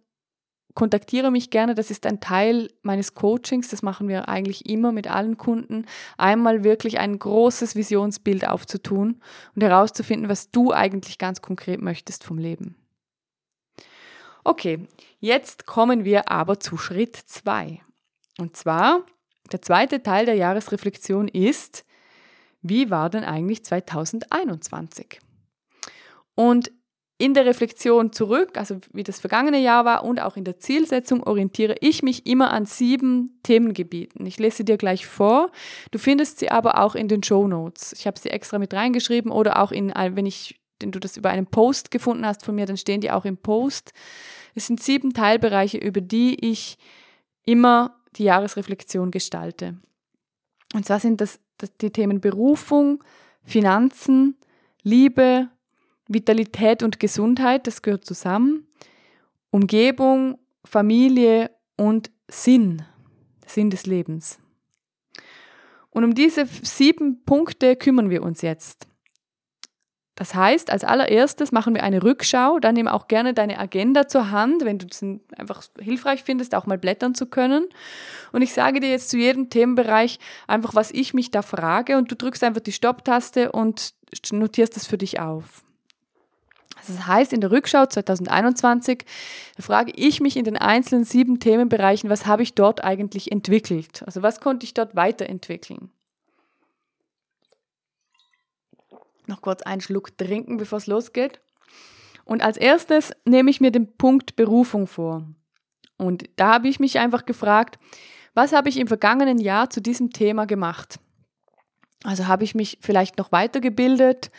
kontaktiere 0.73 1.31
mich 1.31 1.49
gerne. 1.49 1.75
Das 1.75 1.91
ist 1.91 2.05
ein 2.05 2.19
Teil 2.19 2.69
meines 2.81 3.13
Coachings. 3.13 3.69
Das 3.69 3.81
machen 3.81 4.07
wir 4.07 4.29
eigentlich 4.29 4.69
immer 4.69 4.91
mit 4.91 5.07
allen 5.09 5.37
Kunden. 5.37 5.85
Einmal 6.17 6.63
wirklich 6.63 6.99
ein 6.99 7.17
großes 7.17 7.75
Visionsbild 7.75 8.47
aufzutun 8.47 9.21
und 9.55 9.63
herauszufinden, 9.63 10.29
was 10.29 10.51
du 10.51 10.71
eigentlich 10.71 11.17
ganz 11.17 11.41
konkret 11.41 11.81
möchtest 11.81 12.23
vom 12.23 12.37
Leben. 12.37 12.80
Okay, 14.43 14.87
jetzt 15.19 15.65
kommen 15.65 16.03
wir 16.03 16.29
aber 16.29 16.59
zu 16.59 16.77
Schritt 16.77 17.15
2. 17.15 17.81
Und 18.39 18.57
zwar, 18.57 19.05
der 19.51 19.61
zweite 19.61 20.01
Teil 20.01 20.25
der 20.25 20.35
Jahresreflexion 20.35 21.27
ist, 21.27 21.85
wie 22.61 22.89
war 22.89 23.09
denn 23.09 23.23
eigentlich 23.23 23.63
2021? 23.65 25.19
Und 26.35 26.71
in 27.21 27.35
der 27.35 27.45
Reflexion 27.45 28.11
zurück, 28.11 28.57
also 28.57 28.79
wie 28.93 29.03
das 29.03 29.19
vergangene 29.19 29.59
Jahr 29.59 29.85
war 29.85 30.03
und 30.03 30.19
auch 30.19 30.37
in 30.37 30.43
der 30.43 30.57
Zielsetzung 30.57 31.21
orientiere 31.21 31.75
ich 31.79 32.01
mich 32.01 32.25
immer 32.25 32.51
an 32.51 32.65
sieben 32.65 33.39
Themengebieten. 33.43 34.25
Ich 34.25 34.39
lese 34.39 34.57
sie 34.57 34.65
dir 34.65 34.77
gleich 34.77 35.05
vor. 35.05 35.51
Du 35.91 35.99
findest 35.99 36.39
sie 36.39 36.49
aber 36.49 36.79
auch 36.79 36.95
in 36.95 37.07
den 37.07 37.21
Show 37.21 37.47
Notes. 37.47 37.93
Ich 37.93 38.07
habe 38.07 38.19
sie 38.19 38.31
extra 38.31 38.57
mit 38.57 38.73
reingeschrieben 38.73 39.31
oder 39.31 39.61
auch 39.61 39.71
in, 39.71 39.93
wenn 39.95 40.25
ich, 40.25 40.59
wenn 40.81 40.91
du 40.91 40.99
das 40.99 41.17
über 41.17 41.29
einen 41.29 41.47
Post 41.47 41.91
gefunden 41.91 42.25
hast 42.25 42.45
von 42.45 42.55
mir, 42.55 42.65
dann 42.65 42.77
stehen 42.77 43.01
die 43.01 43.11
auch 43.11 43.25
im 43.25 43.37
Post. 43.37 43.93
Es 44.55 44.67
sind 44.67 44.81
sieben 44.81 45.13
Teilbereiche, 45.13 45.77
über 45.77 46.01
die 46.01 46.35
ich 46.45 46.77
immer 47.45 47.95
die 48.15 48.23
Jahresreflexion 48.23 49.11
gestalte. 49.11 49.77
Und 50.73 50.85
zwar 50.85 50.99
sind 50.99 51.21
das, 51.21 51.39
das 51.57 51.75
die 51.77 51.91
Themen 51.91 52.21
Berufung, 52.21 53.03
Finanzen, 53.43 54.37
Liebe, 54.83 55.49
Vitalität 56.07 56.83
und 56.83 56.99
Gesundheit, 56.99 57.67
das 57.67 57.81
gehört 57.81 58.05
zusammen. 58.05 58.67
Umgebung, 59.49 60.37
Familie 60.63 61.51
und 61.77 62.11
Sinn, 62.27 62.83
Sinn 63.45 63.69
des 63.69 63.85
Lebens. 63.85 64.39
Und 65.89 66.03
um 66.05 66.15
diese 66.15 66.45
sieben 66.45 67.23
Punkte 67.25 67.75
kümmern 67.75 68.09
wir 68.09 68.23
uns 68.23 68.41
jetzt. 68.41 68.87
Das 70.21 70.35
heißt, 70.35 70.69
als 70.69 70.83
allererstes 70.83 71.51
machen 71.51 71.73
wir 71.73 71.81
eine 71.81 72.03
Rückschau, 72.03 72.59
dann 72.59 72.75
nimm 72.75 72.87
auch 72.87 73.07
gerne 73.07 73.33
deine 73.33 73.57
Agenda 73.57 74.07
zur 74.07 74.29
Hand, 74.29 74.63
wenn 74.63 74.77
du 74.77 74.85
es 74.85 75.03
einfach 75.35 75.63
hilfreich 75.79 76.21
findest, 76.21 76.53
auch 76.53 76.67
mal 76.67 76.77
blättern 76.77 77.15
zu 77.15 77.25
können. 77.25 77.67
Und 78.31 78.43
ich 78.43 78.53
sage 78.53 78.79
dir 78.79 78.91
jetzt 78.91 79.09
zu 79.09 79.17
jedem 79.17 79.49
Themenbereich 79.49 80.19
einfach, 80.45 80.75
was 80.75 80.91
ich 80.91 81.15
mich 81.15 81.31
da 81.31 81.41
frage 81.41 81.97
und 81.97 82.11
du 82.11 82.15
drückst 82.15 82.43
einfach 82.43 82.61
die 82.61 82.71
Stopptaste 82.71 83.51
und 83.51 83.95
notierst 84.31 84.77
es 84.77 84.85
für 84.85 84.99
dich 84.99 85.19
auf. 85.19 85.63
Das 86.85 87.07
heißt, 87.07 87.33
in 87.33 87.41
der 87.41 87.49
Rückschau 87.49 87.87
2021 87.87 89.05
frage 89.57 89.91
ich 89.95 90.21
mich 90.21 90.37
in 90.37 90.45
den 90.45 90.57
einzelnen 90.57 91.03
sieben 91.03 91.39
Themenbereichen, 91.39 92.11
was 92.11 92.27
habe 92.27 92.43
ich 92.43 92.53
dort 92.53 92.83
eigentlich 92.83 93.31
entwickelt? 93.31 94.03
Also 94.05 94.21
was 94.21 94.39
konnte 94.39 94.65
ich 94.67 94.75
dort 94.75 94.95
weiterentwickeln? 94.95 95.89
Noch 99.27 99.41
kurz 99.41 99.61
einen 99.61 99.81
Schluck 99.81 100.17
trinken, 100.17 100.57
bevor 100.57 100.77
es 100.77 100.87
losgeht. 100.87 101.41
Und 102.25 102.43
als 102.43 102.57
erstes 102.57 103.11
nehme 103.25 103.49
ich 103.49 103.61
mir 103.61 103.71
den 103.71 103.97
Punkt 103.97 104.35
Berufung 104.35 104.87
vor. 104.87 105.25
Und 105.97 106.29
da 106.35 106.53
habe 106.53 106.67
ich 106.67 106.79
mich 106.79 106.99
einfach 106.99 107.25
gefragt, 107.25 107.77
was 108.33 108.53
habe 108.53 108.69
ich 108.69 108.77
im 108.77 108.87
vergangenen 108.87 109.37
Jahr 109.37 109.69
zu 109.69 109.81
diesem 109.81 110.11
Thema 110.11 110.45
gemacht? 110.45 110.99
Also 112.03 112.27
habe 112.27 112.43
ich 112.43 112.55
mich 112.55 112.79
vielleicht 112.81 113.17
noch 113.17 113.31
weitergebildet? 113.31 114.31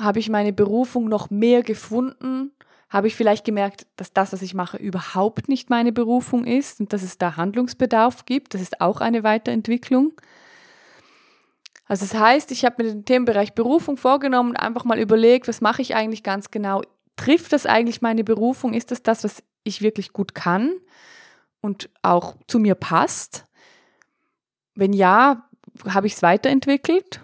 Habe 0.00 0.18
ich 0.18 0.28
meine 0.28 0.52
Berufung 0.52 1.08
noch 1.08 1.30
mehr 1.30 1.62
gefunden? 1.62 2.52
Habe 2.88 3.08
ich 3.08 3.16
vielleicht 3.16 3.44
gemerkt, 3.44 3.86
dass 3.96 4.12
das, 4.12 4.32
was 4.32 4.42
ich 4.42 4.54
mache, 4.54 4.76
überhaupt 4.76 5.48
nicht 5.48 5.70
meine 5.70 5.92
Berufung 5.92 6.44
ist 6.44 6.80
und 6.80 6.92
dass 6.92 7.02
es 7.02 7.18
da 7.18 7.36
Handlungsbedarf 7.36 8.24
gibt? 8.24 8.54
Das 8.54 8.60
ist 8.60 8.80
auch 8.80 9.00
eine 9.00 9.24
Weiterentwicklung. 9.24 10.12
Also 11.86 12.04
das 12.04 12.18
heißt, 12.18 12.50
ich 12.50 12.64
habe 12.64 12.82
mir 12.82 12.90
den 12.90 13.04
Themenbereich 13.04 13.54
Berufung 13.54 13.96
vorgenommen 13.96 14.50
und 14.50 14.56
einfach 14.56 14.84
mal 14.84 14.98
überlegt, 14.98 15.46
was 15.48 15.60
mache 15.60 15.82
ich 15.82 15.94
eigentlich 15.94 16.22
ganz 16.22 16.50
genau? 16.50 16.82
Trifft 17.14 17.52
das 17.52 17.64
eigentlich 17.64 18.02
meine 18.02 18.24
Berufung? 18.24 18.74
Ist 18.74 18.90
das 18.90 19.02
das, 19.02 19.24
was 19.24 19.42
ich 19.62 19.82
wirklich 19.82 20.12
gut 20.12 20.34
kann 20.34 20.72
und 21.60 21.88
auch 22.02 22.36
zu 22.48 22.58
mir 22.58 22.74
passt? 22.74 23.44
Wenn 24.74 24.92
ja, 24.92 25.48
habe 25.88 26.06
ich 26.06 26.14
es 26.14 26.22
weiterentwickelt? 26.22 27.20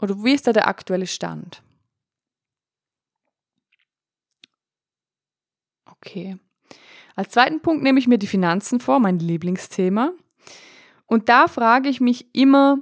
Oder 0.00 0.22
wie 0.22 0.32
ist 0.32 0.46
da 0.46 0.52
der 0.52 0.66
aktuelle 0.66 1.06
Stand? 1.06 1.62
Okay. 5.86 6.36
Als 7.16 7.30
zweiten 7.30 7.60
Punkt 7.60 7.82
nehme 7.82 8.00
ich 8.00 8.08
mir 8.08 8.18
die 8.18 8.26
Finanzen 8.26 8.80
vor, 8.80 8.98
mein 8.98 9.20
Lieblingsthema. 9.20 10.12
Und 11.06 11.28
da 11.28 11.46
frage 11.48 11.88
ich 11.88 12.00
mich 12.00 12.34
immer, 12.34 12.78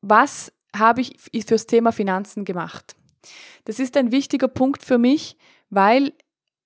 was 0.00 0.52
habe 0.74 1.00
ich 1.00 1.16
fürs 1.46 1.66
Thema 1.66 1.92
Finanzen 1.92 2.44
gemacht? 2.44 2.96
Das 3.64 3.78
ist 3.78 3.96
ein 3.96 4.12
wichtiger 4.12 4.48
Punkt 4.48 4.84
für 4.84 4.98
mich, 4.98 5.36
weil 5.70 6.12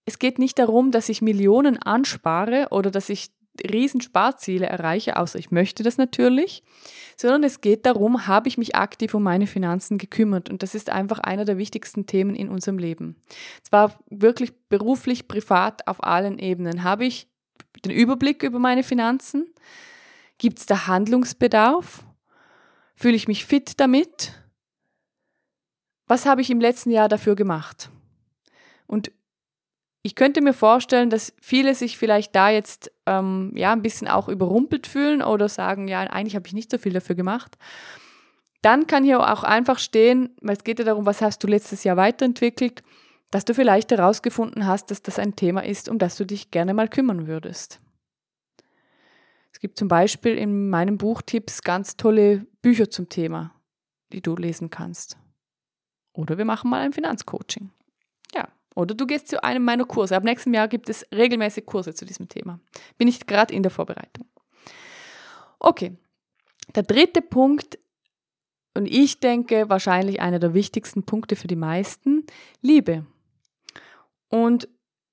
es 0.04 0.18
geht 0.18 0.38
nicht 0.38 0.58
darum, 0.58 0.90
dass 0.90 1.08
ich 1.08 1.22
Millionen 1.22 1.78
anspare 1.78 2.68
oder 2.70 2.90
dass 2.90 3.08
ich 3.08 3.30
Riesensparziele 3.62 4.66
erreiche, 4.66 5.16
außer 5.16 5.38
ich 5.38 5.50
möchte 5.50 5.82
das 5.82 5.98
natürlich, 5.98 6.62
sondern 7.16 7.44
es 7.44 7.60
geht 7.60 7.84
darum, 7.84 8.26
habe 8.26 8.48
ich 8.48 8.56
mich 8.56 8.74
aktiv 8.76 9.14
um 9.14 9.22
meine 9.22 9.46
Finanzen 9.46 9.98
gekümmert. 9.98 10.48
Und 10.48 10.62
das 10.62 10.74
ist 10.74 10.90
einfach 10.90 11.18
einer 11.18 11.44
der 11.44 11.58
wichtigsten 11.58 12.06
Themen 12.06 12.34
in 12.34 12.48
unserem 12.48 12.78
Leben. 12.78 13.16
Zwar 13.62 13.98
wirklich 14.08 14.52
beruflich, 14.68 15.28
privat, 15.28 15.86
auf 15.86 16.02
allen 16.02 16.38
Ebenen. 16.38 16.82
Habe 16.84 17.04
ich 17.04 17.28
den 17.84 17.92
Überblick 17.92 18.42
über 18.42 18.58
meine 18.58 18.82
Finanzen? 18.82 19.52
Gibt 20.38 20.58
es 20.60 20.66
da 20.66 20.86
Handlungsbedarf? 20.86 22.04
Fühle 23.00 23.16
ich 23.16 23.28
mich 23.28 23.46
fit 23.46 23.80
damit? 23.80 24.34
Was 26.06 26.26
habe 26.26 26.42
ich 26.42 26.50
im 26.50 26.60
letzten 26.60 26.90
Jahr 26.90 27.08
dafür 27.08 27.34
gemacht? 27.34 27.88
Und 28.86 29.10
ich 30.02 30.14
könnte 30.14 30.42
mir 30.42 30.52
vorstellen, 30.52 31.08
dass 31.08 31.32
viele 31.40 31.74
sich 31.74 31.96
vielleicht 31.96 32.36
da 32.36 32.50
jetzt 32.50 32.92
ähm, 33.06 33.52
ja 33.54 33.72
ein 33.72 33.80
bisschen 33.80 34.06
auch 34.06 34.28
überrumpelt 34.28 34.86
fühlen 34.86 35.22
oder 35.22 35.48
sagen, 35.48 35.88
ja, 35.88 36.00
eigentlich 36.00 36.36
habe 36.36 36.46
ich 36.46 36.52
nicht 36.52 36.70
so 36.70 36.76
viel 36.76 36.92
dafür 36.92 37.16
gemacht. 37.16 37.56
Dann 38.60 38.86
kann 38.86 39.02
hier 39.02 39.20
auch 39.20 39.44
einfach 39.44 39.78
stehen, 39.78 40.36
weil 40.42 40.58
es 40.58 40.64
geht 40.64 40.78
ja 40.78 40.84
darum, 40.84 41.06
was 41.06 41.22
hast 41.22 41.42
du 41.42 41.46
letztes 41.46 41.84
Jahr 41.84 41.96
weiterentwickelt, 41.96 42.82
dass 43.30 43.46
du 43.46 43.54
vielleicht 43.54 43.92
herausgefunden 43.92 44.66
hast, 44.66 44.90
dass 44.90 45.00
das 45.00 45.18
ein 45.18 45.36
Thema 45.36 45.64
ist, 45.64 45.88
um 45.88 45.98
das 45.98 46.16
du 46.16 46.26
dich 46.26 46.50
gerne 46.50 46.74
mal 46.74 46.88
kümmern 46.88 47.26
würdest. 47.26 47.80
Es 49.60 49.62
gibt 49.62 49.78
zum 49.78 49.88
Beispiel 49.88 50.38
in 50.38 50.70
meinem 50.70 50.96
Buch 50.96 51.20
Tipps 51.20 51.60
ganz 51.60 51.98
tolle 51.98 52.46
Bücher 52.62 52.88
zum 52.88 53.10
Thema, 53.10 53.54
die 54.10 54.22
du 54.22 54.34
lesen 54.34 54.70
kannst. 54.70 55.18
Oder 56.14 56.38
wir 56.38 56.46
machen 56.46 56.70
mal 56.70 56.80
ein 56.80 56.94
Finanzcoaching. 56.94 57.70
Ja, 58.34 58.48
oder 58.74 58.94
du 58.94 59.06
gehst 59.06 59.28
zu 59.28 59.44
einem 59.44 59.62
meiner 59.62 59.84
Kurse. 59.84 60.16
Ab 60.16 60.24
nächstem 60.24 60.54
Jahr 60.54 60.66
gibt 60.66 60.88
es 60.88 61.06
regelmäßig 61.12 61.66
Kurse 61.66 61.92
zu 61.92 62.06
diesem 62.06 62.26
Thema. 62.30 62.58
Bin 62.96 63.06
ich 63.06 63.26
gerade 63.26 63.52
in 63.52 63.62
der 63.62 63.70
Vorbereitung. 63.70 64.24
Okay, 65.58 65.94
der 66.74 66.84
dritte 66.84 67.20
Punkt 67.20 67.78
und 68.72 68.86
ich 68.86 69.20
denke 69.20 69.68
wahrscheinlich 69.68 70.22
einer 70.22 70.38
der 70.38 70.54
wichtigsten 70.54 71.02
Punkte 71.02 71.36
für 71.36 71.48
die 71.48 71.56
meisten, 71.56 72.24
Liebe. 72.62 73.04
Und 74.30 74.70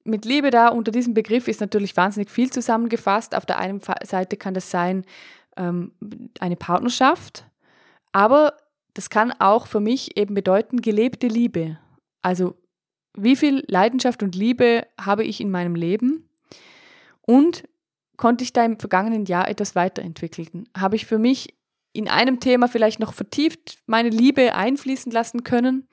mit 0.08 0.26
Liebe 0.26 0.50
da 0.50 0.70
unter 0.70 0.92
diesem 0.92 1.14
Begriff 1.14 1.48
ist 1.48 1.62
natürlich 1.62 1.96
wahnsinnig 1.98 2.32
viel 2.32 2.50
zusammengefasst. 2.50 3.36
Auf 3.36 3.46
der 3.46 3.60
einen 3.60 3.82
Seite 4.04 4.38
kann 4.38 4.54
das 4.54 4.72
sein 4.72 5.06
ähm, 5.58 5.92
eine 6.40 6.56
Partnerschaft, 6.56 7.46
aber 8.12 8.54
das 8.94 9.10
kann 9.10 9.32
auch 9.34 9.68
für 9.68 9.80
mich 9.80 10.18
eben 10.18 10.34
bedeuten 10.34 10.82
gelebte 10.82 11.28
Liebe. 11.28 11.78
Also 12.22 12.56
wie 13.16 13.36
viel 13.36 13.64
Leidenschaft 13.68 14.24
und 14.24 14.36
Liebe 14.36 14.88
habe 15.00 15.24
ich 15.24 15.42
in 15.42 15.52
meinem 15.52 15.76
Leben 15.76 16.30
und 17.22 17.64
konnte 18.16 18.44
ich 18.44 18.54
da 18.54 18.64
im 18.64 18.80
vergangenen 18.80 19.26
Jahr 19.26 19.48
etwas 19.50 19.76
weiterentwickeln? 19.76 20.70
Habe 20.76 20.96
ich 20.96 21.06
für 21.06 21.20
mich 21.20 21.54
in 21.94 22.08
einem 22.08 22.40
Thema 22.40 22.68
vielleicht 22.68 23.00
noch 23.00 23.14
vertieft 23.14 23.80
meine 23.88 24.10
Liebe 24.10 24.56
einfließen 24.56 25.12
lassen 25.12 25.44
können? 25.44 25.88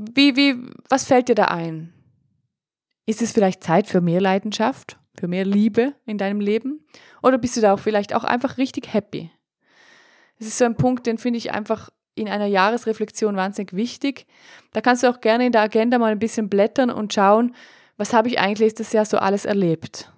Wie, 0.00 0.36
wie, 0.36 0.70
was 0.88 1.04
fällt 1.04 1.28
dir 1.28 1.34
da 1.34 1.46
ein? 1.46 1.92
Ist 3.04 3.20
es 3.20 3.32
vielleicht 3.32 3.64
Zeit 3.64 3.88
für 3.88 4.00
mehr 4.00 4.20
Leidenschaft, 4.20 4.96
für 5.18 5.26
mehr 5.26 5.44
Liebe 5.44 5.94
in 6.06 6.18
deinem 6.18 6.40
Leben? 6.40 6.86
Oder 7.20 7.36
bist 7.36 7.56
du 7.56 7.60
da 7.60 7.74
auch 7.74 7.80
vielleicht 7.80 8.14
auch 8.14 8.22
einfach 8.22 8.58
richtig 8.58 8.92
happy? 8.92 9.32
Das 10.38 10.46
ist 10.46 10.58
so 10.58 10.66
ein 10.66 10.76
Punkt, 10.76 11.06
den 11.06 11.18
finde 11.18 11.38
ich 11.38 11.50
einfach 11.50 11.90
in 12.14 12.28
einer 12.28 12.46
Jahresreflexion 12.46 13.34
wahnsinnig 13.34 13.72
wichtig. 13.72 14.26
Da 14.72 14.80
kannst 14.80 15.02
du 15.02 15.08
auch 15.08 15.20
gerne 15.20 15.46
in 15.46 15.52
der 15.52 15.62
Agenda 15.62 15.98
mal 15.98 16.12
ein 16.12 16.20
bisschen 16.20 16.48
blättern 16.48 16.90
und 16.90 17.12
schauen, 17.12 17.56
was 17.96 18.12
habe 18.12 18.28
ich 18.28 18.38
eigentlich 18.38 18.74
das 18.74 18.92
Jahr 18.92 19.04
so 19.04 19.18
alles 19.18 19.46
erlebt. 19.46 20.12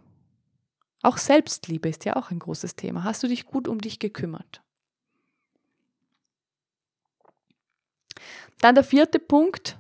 Auch 1.03 1.17
Selbstliebe 1.17 1.89
ist 1.89 2.05
ja 2.05 2.17
auch 2.17 2.31
ein 2.31 2.39
großes 2.39 2.77
Thema. 2.77 3.05
Hast 3.05 3.23
du 3.23 3.29
dich 3.29 3.47
gut 3.47 3.67
um 3.67 3.81
dich 3.81 3.99
gekümmert? 3.99 4.61
Dann 8.61 8.75
der 8.75 8.85
vierte 8.85 9.19
Punkt, 9.19 9.79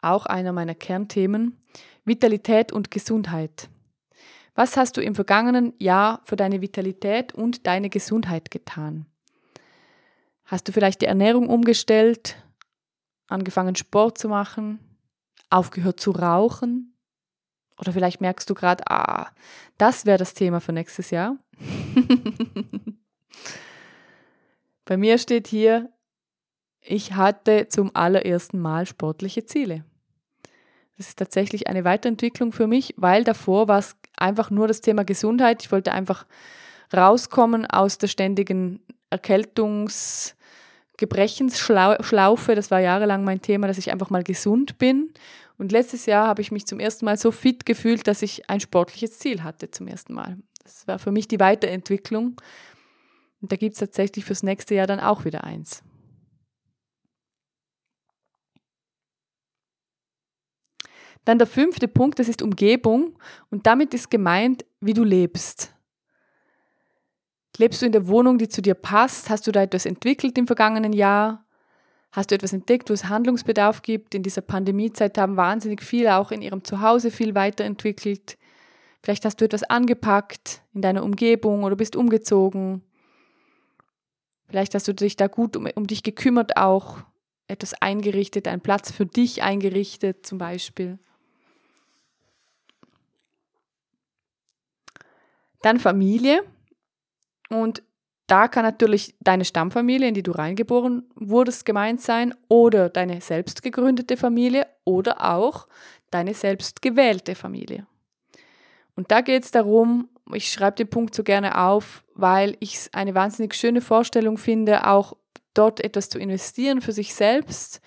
auch 0.00 0.26
einer 0.26 0.52
meiner 0.52 0.74
Kernthemen, 0.74 1.58
Vitalität 2.04 2.72
und 2.72 2.90
Gesundheit. 2.90 3.68
Was 4.54 4.76
hast 4.76 4.96
du 4.96 5.00
im 5.00 5.14
vergangenen 5.14 5.72
Jahr 5.78 6.20
für 6.24 6.36
deine 6.36 6.60
Vitalität 6.60 7.32
und 7.34 7.66
deine 7.66 7.88
Gesundheit 7.88 8.50
getan? 8.50 9.06
Hast 10.44 10.68
du 10.68 10.72
vielleicht 10.72 11.00
die 11.00 11.06
Ernährung 11.06 11.48
umgestellt, 11.48 12.36
angefangen 13.28 13.76
Sport 13.76 14.18
zu 14.18 14.28
machen, 14.28 14.78
aufgehört 15.48 16.00
zu 16.00 16.10
rauchen? 16.10 16.94
Oder 17.78 17.92
vielleicht 17.92 18.20
merkst 18.20 18.50
du 18.50 18.54
gerade, 18.54 18.84
ah, 18.90 19.30
das 19.78 20.04
wäre 20.04 20.18
das 20.18 20.34
Thema 20.34 20.60
für 20.60 20.72
nächstes 20.72 21.10
Jahr. 21.10 21.38
Bei 24.84 24.96
mir 24.96 25.16
steht 25.16 25.46
hier, 25.46 25.91
ich 26.82 27.14
hatte 27.14 27.68
zum 27.68 27.90
allerersten 27.94 28.58
Mal 28.58 28.86
sportliche 28.86 29.44
Ziele. 29.44 29.84
Das 30.96 31.08
ist 31.08 31.18
tatsächlich 31.18 31.68
eine 31.68 31.84
Weiterentwicklung 31.84 32.52
für 32.52 32.66
mich, 32.66 32.94
weil 32.96 33.24
davor 33.24 33.68
war 33.68 33.78
es 33.78 33.96
einfach 34.16 34.50
nur 34.50 34.68
das 34.68 34.80
Thema 34.80 35.04
Gesundheit. 35.04 35.62
Ich 35.62 35.72
wollte 35.72 35.92
einfach 35.92 36.26
rauskommen 36.92 37.66
aus 37.66 37.98
der 37.98 38.08
ständigen 38.08 38.80
Erkältungs- 39.10 40.34
Gebrechensschlaufe, 41.02 42.54
das 42.54 42.70
war 42.70 42.78
jahrelang 42.78 43.24
mein 43.24 43.42
Thema, 43.42 43.66
dass 43.66 43.76
ich 43.76 43.90
einfach 43.90 44.10
mal 44.10 44.22
gesund 44.22 44.78
bin. 44.78 45.12
Und 45.58 45.72
letztes 45.72 46.06
Jahr 46.06 46.28
habe 46.28 46.42
ich 46.42 46.52
mich 46.52 46.64
zum 46.64 46.78
ersten 46.78 47.06
Mal 47.06 47.16
so 47.16 47.32
fit 47.32 47.66
gefühlt, 47.66 48.06
dass 48.06 48.22
ich 48.22 48.48
ein 48.48 48.60
sportliches 48.60 49.18
Ziel 49.18 49.42
hatte 49.42 49.70
zum 49.70 49.88
ersten 49.88 50.14
Mal. 50.14 50.38
Das 50.62 50.86
war 50.86 51.00
für 51.00 51.10
mich 51.10 51.26
die 51.26 51.40
Weiterentwicklung. 51.40 52.36
Und 53.40 53.50
da 53.50 53.56
gibt 53.56 53.72
es 53.72 53.80
tatsächlich 53.80 54.24
fürs 54.24 54.44
nächste 54.44 54.76
Jahr 54.76 54.86
dann 54.86 55.00
auch 55.00 55.24
wieder 55.24 55.42
eins. 55.42 55.82
Dann 61.24 61.38
der 61.38 61.46
fünfte 61.46 61.88
Punkt, 61.88 62.18
das 62.18 62.28
ist 62.28 62.42
Umgebung. 62.42 63.16
Und 63.50 63.66
damit 63.66 63.94
ist 63.94 64.10
gemeint, 64.10 64.64
wie 64.80 64.94
du 64.94 65.04
lebst. 65.04 65.74
Lebst 67.58 67.82
du 67.82 67.86
in 67.86 67.92
der 67.92 68.08
Wohnung, 68.08 68.38
die 68.38 68.48
zu 68.48 68.62
dir 68.62 68.74
passt? 68.74 69.30
Hast 69.30 69.46
du 69.46 69.52
da 69.52 69.62
etwas 69.62 69.86
entwickelt 69.86 70.36
im 70.38 70.46
vergangenen 70.46 70.92
Jahr? 70.92 71.44
Hast 72.10 72.30
du 72.30 72.34
etwas 72.34 72.52
entdeckt, 72.52 72.90
wo 72.90 72.94
es 72.94 73.08
Handlungsbedarf 73.08 73.82
gibt? 73.82 74.14
In 74.14 74.22
dieser 74.22 74.42
Pandemiezeit 74.42 75.16
haben 75.16 75.36
wahnsinnig 75.36 75.82
viele 75.82 76.16
auch 76.16 76.30
in 76.30 76.42
ihrem 76.42 76.64
Zuhause 76.64 77.10
viel 77.10 77.34
weiterentwickelt. 77.34 78.36
Vielleicht 79.02 79.24
hast 79.24 79.40
du 79.40 79.44
etwas 79.44 79.64
angepackt 79.64 80.62
in 80.74 80.82
deiner 80.82 81.04
Umgebung 81.04 81.64
oder 81.64 81.76
bist 81.76 81.96
umgezogen. 81.96 82.82
Vielleicht 84.48 84.74
hast 84.74 84.86
du 84.88 84.94
dich 84.94 85.16
da 85.16 85.26
gut 85.26 85.56
um, 85.56 85.66
um 85.74 85.86
dich 85.86 86.02
gekümmert 86.02 86.56
auch, 86.56 86.98
etwas 87.48 87.74
eingerichtet, 87.80 88.46
einen 88.46 88.60
Platz 88.60 88.92
für 88.92 89.06
dich 89.06 89.42
eingerichtet 89.42 90.26
zum 90.26 90.38
Beispiel. 90.38 90.98
Dann 95.62 95.78
Familie. 95.78 96.42
Und 97.48 97.82
da 98.26 98.48
kann 98.48 98.64
natürlich 98.64 99.14
deine 99.20 99.44
Stammfamilie, 99.44 100.08
in 100.08 100.14
die 100.14 100.22
du 100.22 100.32
reingeboren 100.32 101.04
wurdest, 101.14 101.64
gemeint 101.64 102.00
sein, 102.00 102.34
oder 102.48 102.88
deine 102.88 103.20
selbst 103.20 103.62
gegründete 103.62 104.16
Familie 104.16 104.66
oder 104.84 105.34
auch 105.34 105.68
deine 106.10 106.34
selbst 106.34 106.82
gewählte 106.82 107.34
Familie. 107.34 107.86
Und 108.94 109.10
da 109.10 109.20
geht 109.20 109.44
es 109.44 109.50
darum, 109.50 110.08
ich 110.32 110.50
schreibe 110.50 110.76
den 110.76 110.88
Punkt 110.88 111.14
so 111.14 111.22
gerne 111.22 111.58
auf, 111.58 112.04
weil 112.14 112.56
ich 112.60 112.74
es 112.74 112.94
eine 112.94 113.14
wahnsinnig 113.14 113.54
schöne 113.54 113.80
Vorstellung 113.80 114.38
finde, 114.38 114.86
auch 114.86 115.16
dort 115.54 115.80
etwas 115.80 116.08
zu 116.08 116.18
investieren 116.18 116.80
für 116.80 116.92
sich 116.92 117.14
selbst, 117.14 117.80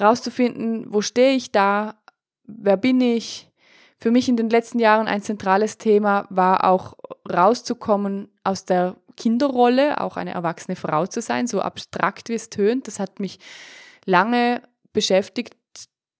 rauszufinden, 0.00 0.92
wo 0.92 1.02
stehe 1.02 1.34
ich 1.34 1.52
da, 1.52 2.00
wer 2.44 2.76
bin 2.76 3.00
ich. 3.00 3.49
Für 4.00 4.10
mich 4.10 4.30
in 4.30 4.36
den 4.36 4.48
letzten 4.48 4.78
Jahren 4.78 5.08
ein 5.08 5.20
zentrales 5.20 5.76
Thema 5.76 6.26
war 6.30 6.64
auch 6.64 6.94
rauszukommen 7.30 8.28
aus 8.44 8.64
der 8.64 8.96
Kinderrolle, 9.16 10.00
auch 10.00 10.16
eine 10.16 10.32
erwachsene 10.32 10.74
Frau 10.74 11.06
zu 11.06 11.20
sein, 11.20 11.46
so 11.46 11.60
abstrakt 11.60 12.30
wie 12.30 12.34
es 12.34 12.48
tönt. 12.48 12.86
Das 12.86 12.98
hat 12.98 13.20
mich 13.20 13.38
lange 14.06 14.62
beschäftigt, 14.94 15.54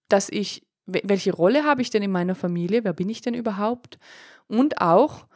dass 0.09 0.29
ich, 0.29 0.67
welche 0.85 1.33
Rolle 1.33 1.65
habe 1.65 1.81
ich 1.81 1.89
denn 1.89 2.03
in 2.03 2.11
meiner 2.11 2.35
Familie? 2.35 2.85
Wer 2.85 2.93
bin 2.93 3.09
ich 3.09 3.23
denn 3.23 3.33
überhaupt? 3.33 3.99
Und 4.47 4.83
auch 4.83 5.27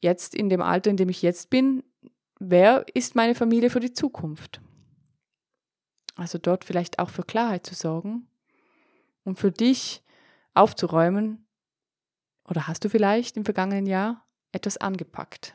jetzt 0.00 0.34
in 0.34 0.50
dem 0.50 0.60
Alter, 0.60 0.90
in 0.90 0.98
dem 0.98 1.08
ich 1.08 1.22
jetzt 1.22 1.48
bin, 1.48 1.82
wer 2.38 2.84
ist 2.92 3.14
meine 3.14 3.34
Familie 3.34 3.70
für 3.70 3.80
die 3.80 3.94
Zukunft? 3.94 4.60
Also 6.16 6.36
dort 6.36 6.64
vielleicht 6.66 6.98
auch 6.98 7.08
für 7.08 7.22
Klarheit 7.22 7.64
zu 7.64 7.74
sorgen 7.74 8.26
und 9.24 9.38
für 9.38 9.52
dich 9.52 10.02
aufzuräumen. 10.52 11.47
Oder 12.48 12.66
hast 12.66 12.84
du 12.84 12.88
vielleicht 12.88 13.36
im 13.36 13.44
vergangenen 13.44 13.86
Jahr 13.86 14.24
etwas 14.52 14.76
angepackt. 14.78 15.54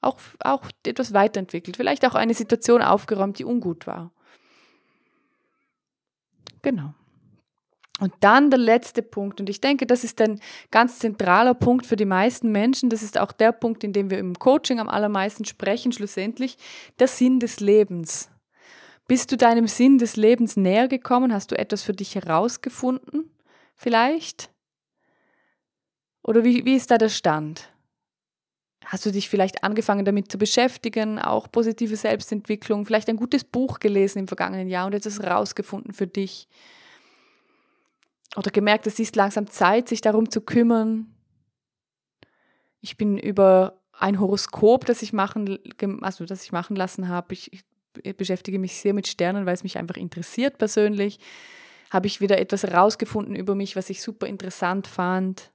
Auch, 0.00 0.18
auch 0.40 0.64
etwas 0.84 1.12
weiterentwickelt. 1.12 1.76
Vielleicht 1.76 2.06
auch 2.06 2.14
eine 2.14 2.34
Situation 2.34 2.82
aufgeräumt, 2.82 3.38
die 3.38 3.44
ungut 3.44 3.86
war. 3.86 4.12
Genau. 6.62 6.94
Und 7.98 8.12
dann 8.20 8.50
der 8.50 8.58
letzte 8.58 9.00
Punkt, 9.00 9.40
und 9.40 9.48
ich 9.48 9.62
denke, 9.62 9.86
das 9.86 10.04
ist 10.04 10.20
ein 10.20 10.38
ganz 10.70 10.98
zentraler 10.98 11.54
Punkt 11.54 11.86
für 11.86 11.96
die 11.96 12.04
meisten 12.04 12.52
Menschen, 12.52 12.90
das 12.90 13.02
ist 13.02 13.16
auch 13.16 13.32
der 13.32 13.52
Punkt, 13.52 13.84
in 13.84 13.94
dem 13.94 14.10
wir 14.10 14.18
im 14.18 14.38
Coaching 14.38 14.80
am 14.80 14.88
allermeisten 14.88 15.46
sprechen, 15.46 15.92
schlussendlich, 15.92 16.58
der 16.98 17.08
Sinn 17.08 17.40
des 17.40 17.60
Lebens. 17.60 18.28
Bist 19.08 19.32
du 19.32 19.38
deinem 19.38 19.66
Sinn 19.66 19.96
des 19.96 20.16
Lebens 20.16 20.56
näher 20.56 20.88
gekommen? 20.88 21.32
Hast 21.32 21.52
du 21.52 21.58
etwas 21.58 21.82
für 21.82 21.94
dich 21.94 22.16
herausgefunden? 22.16 23.30
Vielleicht? 23.76 24.50
Oder 26.26 26.44
wie, 26.44 26.64
wie 26.64 26.76
ist 26.76 26.90
da 26.90 26.98
der 26.98 27.08
Stand? 27.08 27.70
Hast 28.84 29.06
du 29.06 29.10
dich 29.10 29.28
vielleicht 29.28 29.64
angefangen 29.64 30.04
damit 30.04 30.30
zu 30.30 30.38
beschäftigen, 30.38 31.18
auch 31.18 31.50
positive 31.50 31.96
Selbstentwicklung, 31.96 32.84
vielleicht 32.84 33.08
ein 33.08 33.16
gutes 33.16 33.44
Buch 33.44 33.80
gelesen 33.80 34.20
im 34.20 34.28
vergangenen 34.28 34.68
Jahr 34.68 34.86
und 34.86 34.94
etwas 34.94 35.22
rausgefunden 35.22 35.92
für 35.92 36.06
dich? 36.06 36.48
oder 38.36 38.50
gemerkt, 38.50 38.86
es 38.86 38.98
ist 38.98 39.16
langsam 39.16 39.48
Zeit, 39.48 39.88
sich 39.88 40.00
darum 40.00 40.30
zu 40.30 40.40
kümmern. 40.40 41.06
Ich 42.80 42.96
bin 42.96 43.18
über 43.18 43.80
ein 43.92 44.20
Horoskop, 44.20 44.84
das 44.84 45.02
ich 45.02 45.12
machen, 45.12 45.58
also 46.02 46.26
das 46.26 46.44
ich 46.44 46.52
machen 46.52 46.76
lassen 46.76 47.08
habe. 47.08 47.32
Ich, 47.32 47.50
ich 47.50 48.16
beschäftige 48.16 48.58
mich 48.58 48.76
sehr 48.76 48.92
mit 48.92 49.06
Sternen, 49.06 49.46
weil 49.46 49.54
es 49.54 49.62
mich 49.62 49.78
einfach 49.78 49.96
interessiert 49.96 50.58
persönlich. 50.58 51.18
Habe 51.90 52.06
ich 52.06 52.20
wieder 52.20 52.38
etwas 52.38 52.62
herausgefunden 52.62 53.34
über 53.34 53.54
mich, 53.54 53.74
was 53.74 53.88
ich 53.88 54.02
super 54.02 54.26
interessant 54.26 54.86
fand. 54.86 55.50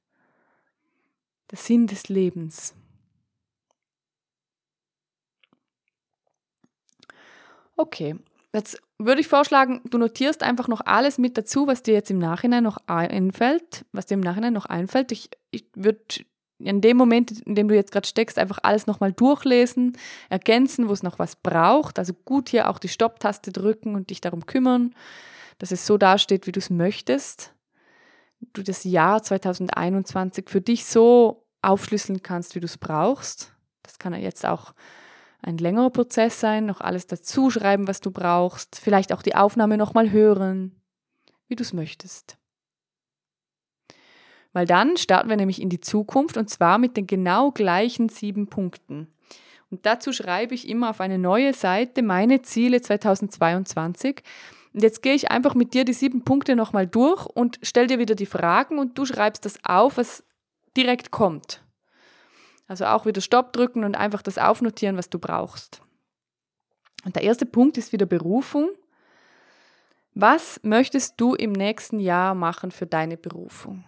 Der 1.52 1.58
Sinn 1.58 1.86
des 1.86 2.08
Lebens. 2.08 2.74
Okay, 7.76 8.16
jetzt 8.54 8.82
würde 8.98 9.22
ich 9.22 9.28
vorschlagen, 9.28 9.82
du 9.90 9.98
notierst 9.98 10.44
einfach 10.44 10.68
noch 10.68 10.82
alles 10.86 11.18
mit 11.18 11.38
dazu, 11.38 11.68
was 11.68 11.84
dir 11.84 11.94
jetzt 11.94 12.12
im 12.12 12.20
Nachhinein 12.20 12.64
noch 12.64 12.78
einfällt, 12.88 13.86
was 13.92 14.06
dir 14.06 14.14
im 14.14 14.22
Nachhinein 14.22 14.54
noch 14.54 14.66
einfällt. 14.66 15.12
Ich, 15.12 15.30
ich 15.50 15.66
würde 15.76 16.00
in 16.60 16.80
dem 16.80 16.96
Moment, 16.96 17.42
in 17.42 17.56
dem 17.56 17.68
du 17.68 17.76
jetzt 17.76 17.92
gerade 17.92 18.08
steckst, 18.08 18.38
einfach 18.38 18.60
alles 18.64 18.88
nochmal 18.88 19.12
durchlesen, 19.12 19.98
ergänzen, 20.30 20.88
wo 20.88 20.94
es 20.94 21.04
noch 21.04 21.20
was 21.20 21.36
braucht. 21.36 22.00
Also 22.00 22.14
gut 22.14 22.50
hier 22.50 22.70
auch 22.70 22.80
die 22.80 22.88
Stopptaste 22.88 23.52
drücken 23.52 23.96
und 23.96 24.10
dich 24.10 24.22
darum 24.22 24.46
kümmern, 24.46 24.94
dass 25.58 25.72
es 25.72 25.86
so 25.86 25.98
dasteht, 25.98 26.48
wie 26.48 26.52
du 26.52 26.60
es 26.60 26.70
möchtest. 26.70 27.54
Du 28.54 28.64
das 28.64 28.84
Jahr 28.84 29.22
2021 29.24 30.50
für 30.50 30.62
dich 30.62 30.86
so 30.86 31.46
aufschlüsseln 31.62 32.22
kannst, 32.22 32.56
wie 32.56 32.60
du 32.60 32.66
es 32.66 32.78
brauchst. 32.78 33.54
Das 33.84 34.00
kann 34.00 34.14
jetzt 34.14 34.46
auch 34.46 34.74
ein 35.42 35.58
längerer 35.58 35.90
Prozess 35.90 36.40
sein, 36.40 36.66
noch 36.66 36.82
alles 36.82 37.08
dazu 37.08 37.50
schreiben, 37.50 37.88
was 37.88 38.00
du 38.00 38.12
brauchst, 38.12 38.80
vielleicht 38.80 39.12
auch 39.12 39.22
die 39.22 39.36
Aufnahme 39.36 39.78
nochmal 39.78 40.12
hören, 40.12 40.76
wie 41.48 41.56
du 41.56 41.64
es 41.64 41.74
möchtest. 41.74 42.38
Weil 44.54 44.66
dann 44.66 44.98
starten 44.98 45.30
wir 45.30 45.38
nämlich 45.38 45.62
in 45.62 45.70
die 45.70 45.80
Zukunft 45.80 46.38
und 46.38 46.50
zwar 46.50 46.78
mit 46.78 46.98
den 46.98 47.08
genau 47.08 47.52
gleichen 47.52 48.10
sieben 48.10 48.48
Punkten. 48.48 49.08
Und 49.70 49.86
dazu 49.86 50.12
schreibe 50.12 50.54
ich 50.54 50.68
immer 50.68 50.90
auf 50.90 51.00
eine 51.00 51.18
neue 51.18 51.54
Seite 51.54 52.04
meine 52.04 52.42
Ziele 52.42 52.82
2022. 52.82 54.22
Und 54.74 54.84
jetzt 54.84 55.02
gehe 55.02 55.14
ich 55.14 55.32
einfach 55.32 55.54
mit 55.54 55.74
dir 55.74 55.84
die 55.84 55.94
sieben 55.94 56.24
Punkte 56.24 56.56
nochmal 56.56 56.88
durch 56.88 57.26
und 57.26 57.60
stell 57.62 57.88
dir 57.88 58.00
wieder 58.00 58.16
die 58.16 58.26
Fragen 58.26 58.80
und 58.80 58.98
du 58.98 59.06
schreibst 59.06 59.46
das 59.46 59.60
auf, 59.64 59.98
was 59.98 60.24
direkt 60.78 61.12
kommt. 61.12 61.64
Also 62.68 62.86
auch 62.86 63.06
wieder 63.06 63.20
Stopp 63.20 63.52
drücken 63.52 63.84
und 63.84 63.96
einfach 63.96 64.22
das 64.22 64.38
aufnotieren, 64.38 64.96
was 64.96 65.10
du 65.10 65.20
brauchst. 65.20 65.82
Und 67.04 67.16
der 67.16 67.24
erste 67.24 67.46
Punkt 67.46 67.78
ist 67.78 67.92
wieder 67.92 68.06
Berufung. 68.06 68.70
Was 70.14 70.60
möchtest 70.64 71.20
du 71.20 71.36
im 71.36 71.52
nächsten 71.52 72.00
Jahr 72.00 72.36
machen 72.36 72.72
für 72.72 72.86
deine 72.86 73.18
Berufung? 73.18 73.84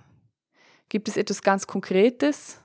Gibt 0.90 1.08
es 1.08 1.18
etwas 1.18 1.42
ganz 1.42 1.68
Konkretes? 1.68 2.62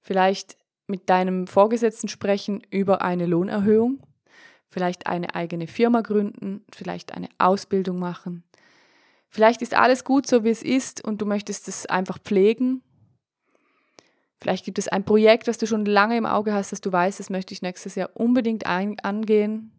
Vielleicht 0.00 0.56
mit 0.86 1.10
deinem 1.10 1.46
Vorgesetzten 1.46 2.08
sprechen 2.08 2.62
über 2.70 3.02
eine 3.02 3.26
Lohnerhöhung? 3.26 4.02
Vielleicht 4.68 5.06
eine 5.06 5.34
eigene 5.34 5.66
Firma 5.66 6.02
gründen? 6.02 6.64
Vielleicht 6.72 7.12
eine 7.12 7.28
Ausbildung 7.38 7.98
machen? 7.98 8.44
Vielleicht 9.30 9.62
ist 9.62 9.74
alles 9.74 10.04
gut 10.04 10.26
so, 10.26 10.44
wie 10.44 10.50
es 10.50 10.62
ist 10.62 11.04
und 11.04 11.20
du 11.20 11.26
möchtest 11.26 11.68
es 11.68 11.86
einfach 11.86 12.18
pflegen 12.18 12.82
Vielleicht 14.40 14.64
gibt 14.64 14.78
es 14.78 14.88
ein 14.88 15.04
Projekt, 15.04 15.48
das 15.48 15.58
du 15.58 15.66
schon 15.66 15.84
lange 15.84 16.16
im 16.16 16.26
Auge 16.26 16.52
hast, 16.52 16.70
dass 16.70 16.80
du 16.80 16.92
weißt, 16.92 17.18
das 17.18 17.28
möchte 17.30 17.52
ich 17.52 17.62
nächstes 17.62 17.96
Jahr 17.96 18.10
unbedingt 18.14 18.66
angehen, 18.66 19.72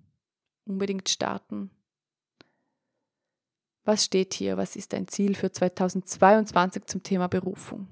unbedingt 0.65 1.08
starten. 1.08 1.71
Was 3.86 4.04
steht 4.04 4.34
hier? 4.34 4.58
Was 4.58 4.75
ist 4.75 4.91
dein 4.91 5.08
Ziel 5.08 5.34
für 5.36 5.52
2022 5.52 6.86
zum 6.86 7.04
Thema 7.04 7.28
Berufung? 7.28 7.88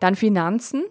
Dann 0.00 0.16
Finanzen. 0.16 0.82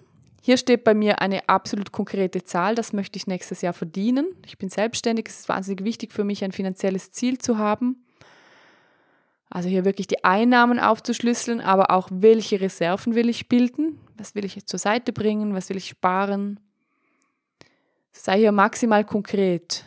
Hier 0.45 0.57
steht 0.57 0.83
bei 0.83 0.93
mir 0.93 1.21
eine 1.21 1.49
absolut 1.49 1.91
konkrete 1.91 2.43
Zahl, 2.43 2.75
das 2.75 2.93
möchte 2.93 3.17
ich 3.17 3.25
nächstes 3.25 3.63
Jahr 3.63 3.73
verdienen. 3.73 4.27
Ich 4.45 4.59
bin 4.59 4.69
selbstständig, 4.69 5.25
es 5.27 5.39
ist 5.39 5.49
wahnsinnig 5.49 5.83
wichtig 5.83 6.13
für 6.13 6.23
mich, 6.23 6.43
ein 6.43 6.51
finanzielles 6.51 7.09
Ziel 7.09 7.39
zu 7.39 7.57
haben. 7.57 8.05
Also 9.49 9.69
hier 9.69 9.85
wirklich 9.85 10.05
die 10.05 10.23
Einnahmen 10.23 10.79
aufzuschlüsseln, 10.79 11.61
aber 11.61 11.89
auch 11.89 12.09
welche 12.11 12.61
Reserven 12.61 13.15
will 13.15 13.27
ich 13.27 13.49
bilden, 13.49 13.97
was 14.17 14.35
will 14.35 14.45
ich 14.45 14.63
zur 14.67 14.77
Seite 14.77 15.13
bringen, 15.13 15.55
was 15.55 15.69
will 15.69 15.77
ich 15.77 15.87
sparen. 15.87 16.59
Sei 18.11 18.37
hier 18.37 18.51
maximal 18.51 19.03
konkret. 19.03 19.83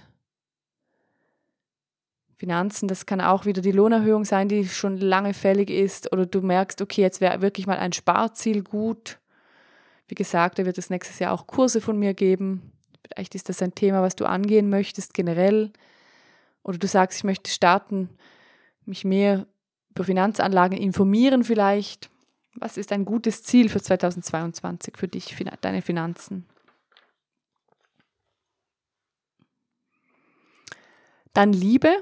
Finanzen, 2.34 2.88
das 2.88 3.06
kann 3.06 3.20
auch 3.20 3.44
wieder 3.44 3.62
die 3.62 3.70
Lohnerhöhung 3.70 4.24
sein, 4.24 4.48
die 4.48 4.66
schon 4.66 4.96
lange 4.96 5.34
fällig 5.34 5.70
ist, 5.70 6.12
oder 6.12 6.26
du 6.26 6.40
merkst, 6.40 6.82
okay, 6.82 7.02
jetzt 7.02 7.20
wäre 7.20 7.42
wirklich 7.42 7.68
mal 7.68 7.78
ein 7.78 7.92
Sparziel 7.92 8.64
gut. 8.64 9.20
Wie 10.08 10.14
gesagt, 10.14 10.58
da 10.58 10.64
wird 10.64 10.78
es 10.78 10.90
nächstes 10.90 11.18
Jahr 11.18 11.32
auch 11.32 11.46
Kurse 11.46 11.80
von 11.80 11.98
mir 11.98 12.14
geben. 12.14 12.72
Vielleicht 13.06 13.34
ist 13.34 13.48
das 13.48 13.62
ein 13.62 13.74
Thema, 13.74 14.02
was 14.02 14.16
du 14.16 14.24
angehen 14.26 14.70
möchtest 14.70 15.14
generell. 15.14 15.72
Oder 16.62 16.78
du 16.78 16.86
sagst, 16.86 17.18
ich 17.18 17.24
möchte 17.24 17.50
starten, 17.50 18.08
mich 18.84 19.04
mehr 19.04 19.46
über 19.90 20.04
Finanzanlagen 20.04 20.78
informieren 20.78 21.44
vielleicht. 21.44 22.10
Was 22.54 22.76
ist 22.76 22.90
ein 22.90 23.04
gutes 23.04 23.42
Ziel 23.42 23.68
für 23.68 23.80
2022 23.80 24.96
für 24.96 25.08
dich, 25.08 25.36
deine 25.60 25.82
Finanzen? 25.82 26.46
Dann 31.34 31.52
Liebe. 31.52 31.94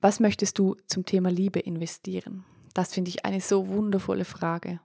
Was 0.00 0.20
möchtest 0.20 0.58
du 0.58 0.76
zum 0.86 1.06
Thema 1.06 1.30
Liebe 1.30 1.60
investieren? 1.60 2.44
Das 2.74 2.94
finde 2.94 3.08
ich 3.08 3.24
eine 3.24 3.40
so 3.40 3.68
wundervolle 3.68 4.24
Frage. 4.24 4.80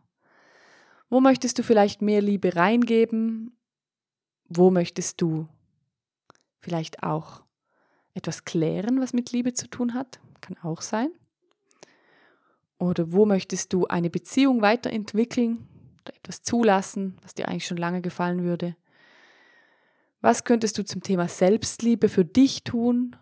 Wo 1.10 1.20
möchtest 1.22 1.58
du 1.60 1.64
vielleicht 1.64 2.02
mehr 2.02 2.22
Liebe 2.22 2.56
reingeben? 2.56 3.58
Wo 4.50 4.72
möchtest 4.72 5.22
du 5.22 5.48
vielleicht 6.60 7.04
auch 7.04 7.44
etwas 8.14 8.46
klären, 8.46 9.00
was 9.00 9.14
mit 9.14 9.32
Liebe 9.32 9.54
zu 9.54 9.68
tun 9.70 9.94
hat? 9.94 10.20
kann 10.48 10.58
auch 10.64 10.82
sein. 10.82 11.12
Oder 12.78 13.12
wo 13.12 13.26
möchtest 13.26 13.74
du 13.74 13.88
eine 13.88 14.10
Beziehung 14.10 14.62
weiterentwickeln 14.62 15.68
oder 16.02 16.16
etwas 16.16 16.42
zulassen, 16.42 17.18
was 17.22 17.34
dir 17.34 17.48
eigentlich 17.48 17.66
schon 17.66 17.78
lange 17.78 18.02
gefallen 18.02 18.44
würde? 18.44 18.76
Was 20.22 20.44
könntest 20.44 20.78
du 20.78 20.86
zum 20.86 21.02
Thema 21.02 21.28
Selbstliebe 21.28 22.10
für 22.10 22.26
dich 22.26 22.64
tun? 22.64 23.16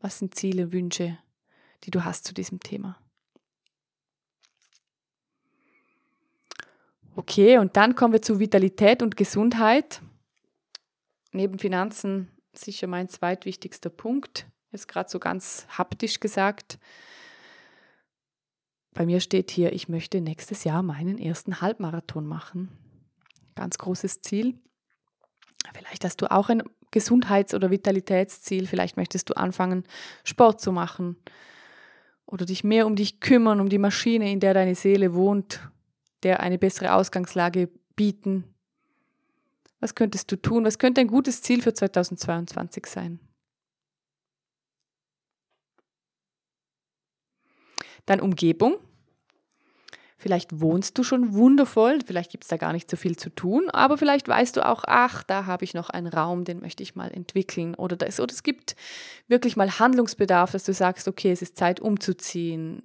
Was 0.00 0.18
sind 0.18 0.34
Ziele, 0.34 0.72
Wünsche, 0.72 1.18
die 1.84 1.90
du 1.90 2.04
hast 2.04 2.24
zu 2.24 2.34
diesem 2.34 2.60
Thema? 2.60 2.98
Okay, 7.18 7.58
und 7.58 7.76
dann 7.76 7.96
kommen 7.96 8.12
wir 8.12 8.22
zu 8.22 8.38
Vitalität 8.38 9.02
und 9.02 9.16
Gesundheit. 9.16 10.02
Neben 11.32 11.58
Finanzen 11.58 12.28
sicher 12.52 12.86
mein 12.86 13.08
zweitwichtigster 13.08 13.90
Punkt. 13.90 14.46
Jetzt 14.70 14.86
gerade 14.86 15.10
so 15.10 15.18
ganz 15.18 15.66
haptisch 15.76 16.20
gesagt. 16.20 16.78
Bei 18.94 19.04
mir 19.04 19.18
steht 19.18 19.50
hier, 19.50 19.72
ich 19.72 19.88
möchte 19.88 20.20
nächstes 20.20 20.62
Jahr 20.62 20.84
meinen 20.84 21.18
ersten 21.18 21.60
Halbmarathon 21.60 22.24
machen. 22.24 22.68
Ganz 23.56 23.78
großes 23.78 24.20
Ziel. 24.20 24.54
Vielleicht 25.74 26.04
hast 26.04 26.22
du 26.22 26.30
auch 26.30 26.50
ein 26.50 26.62
Gesundheits- 26.92 27.52
oder 27.52 27.72
Vitalitätsziel. 27.72 28.68
Vielleicht 28.68 28.96
möchtest 28.96 29.28
du 29.28 29.36
anfangen, 29.36 29.82
Sport 30.22 30.60
zu 30.60 30.70
machen 30.70 31.16
oder 32.26 32.46
dich 32.46 32.62
mehr 32.62 32.86
um 32.86 32.94
dich 32.94 33.18
kümmern, 33.18 33.58
um 33.58 33.68
die 33.68 33.78
Maschine, 33.78 34.30
in 34.30 34.38
der 34.38 34.54
deine 34.54 34.76
Seele 34.76 35.14
wohnt, 35.14 35.68
der 36.22 36.40
eine 36.40 36.58
bessere 36.58 36.92
Ausgangslage 36.94 37.68
bieten. 37.96 38.44
Was 39.80 39.94
könntest 39.94 40.30
du 40.32 40.36
tun? 40.36 40.64
Was 40.64 40.78
könnte 40.78 41.00
ein 41.00 41.06
gutes 41.06 41.42
Ziel 41.42 41.62
für 41.62 41.72
2022 41.72 42.86
sein? 42.86 43.20
Dann 48.06 48.20
Umgebung. 48.20 48.78
Vielleicht 50.20 50.60
wohnst 50.60 50.98
du 50.98 51.04
schon 51.04 51.34
wundervoll, 51.34 52.00
vielleicht 52.04 52.32
gibt 52.32 52.42
es 52.42 52.48
da 52.48 52.56
gar 52.56 52.72
nicht 52.72 52.90
so 52.90 52.96
viel 52.96 53.16
zu 53.16 53.30
tun, 53.30 53.70
aber 53.70 53.96
vielleicht 53.96 54.26
weißt 54.26 54.56
du 54.56 54.66
auch, 54.66 54.82
ach, 54.84 55.22
da 55.22 55.46
habe 55.46 55.62
ich 55.62 55.74
noch 55.74 55.90
einen 55.90 56.08
Raum, 56.08 56.44
den 56.44 56.58
möchte 56.58 56.82
ich 56.82 56.96
mal 56.96 57.12
entwickeln. 57.12 57.76
Oder, 57.76 57.94
das, 57.94 58.18
oder 58.18 58.32
es 58.32 58.42
gibt 58.42 58.74
wirklich 59.28 59.56
mal 59.56 59.78
Handlungsbedarf, 59.78 60.50
dass 60.50 60.64
du 60.64 60.72
sagst, 60.72 61.06
okay, 61.06 61.30
es 61.30 61.40
ist 61.40 61.56
Zeit 61.56 61.78
umzuziehen, 61.78 62.82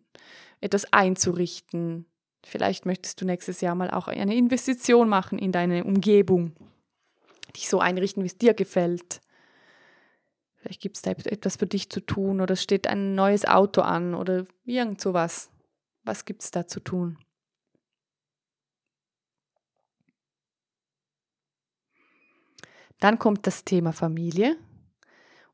etwas 0.61 0.93
einzurichten. 0.93 2.05
Vielleicht 2.45 2.85
möchtest 2.85 3.21
du 3.21 3.25
nächstes 3.25 3.61
Jahr 3.61 3.75
mal 3.75 3.91
auch 3.91 4.07
eine 4.07 4.35
Investition 4.35 5.09
machen 5.09 5.39
in 5.39 5.51
deine 5.51 5.83
Umgebung 5.83 6.55
dich 7.55 7.69
so 7.69 7.79
einrichten, 7.79 8.23
wie 8.23 8.27
es 8.27 8.37
dir 8.37 8.53
gefällt. 8.53 9.21
Vielleicht 10.55 10.81
gibt 10.81 10.95
es 10.95 11.01
da 11.01 11.11
etwas 11.11 11.57
für 11.57 11.67
dich 11.67 11.89
zu 11.89 11.99
tun 11.99 12.41
oder 12.41 12.53
es 12.53 12.63
steht 12.63 12.87
ein 12.87 13.15
neues 13.15 13.45
Auto 13.45 13.81
an 13.81 14.15
oder 14.15 14.45
irgend 14.63 15.01
sowas. 15.01 15.49
Was 16.03 16.25
gibt 16.25 16.43
es 16.43 16.51
da 16.51 16.67
zu 16.67 16.79
tun? 16.79 17.17
Dann 22.99 23.19
kommt 23.19 23.45
das 23.47 23.65
Thema 23.65 23.91
Familie. 23.91 24.55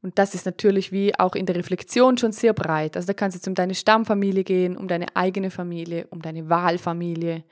Und 0.01 0.17
das 0.17 0.33
ist 0.33 0.45
natürlich 0.45 0.91
wie 0.91 1.17
auch 1.19 1.35
in 1.35 1.45
der 1.45 1.55
Reflexion 1.55 2.17
schon 2.17 2.31
sehr 2.31 2.53
breit. 2.53 2.95
Also 2.95 3.07
da 3.07 3.13
kann 3.13 3.29
es 3.29 3.35
jetzt 3.35 3.47
um 3.47 3.55
deine 3.55 3.75
Stammfamilie 3.75 4.43
gehen, 4.43 4.77
um 4.77 4.87
deine 4.87 5.15
eigene 5.15 5.51
Familie, 5.51 6.07
um 6.09 6.21
deine 6.21 6.49
Wahlfamilie. 6.49 7.43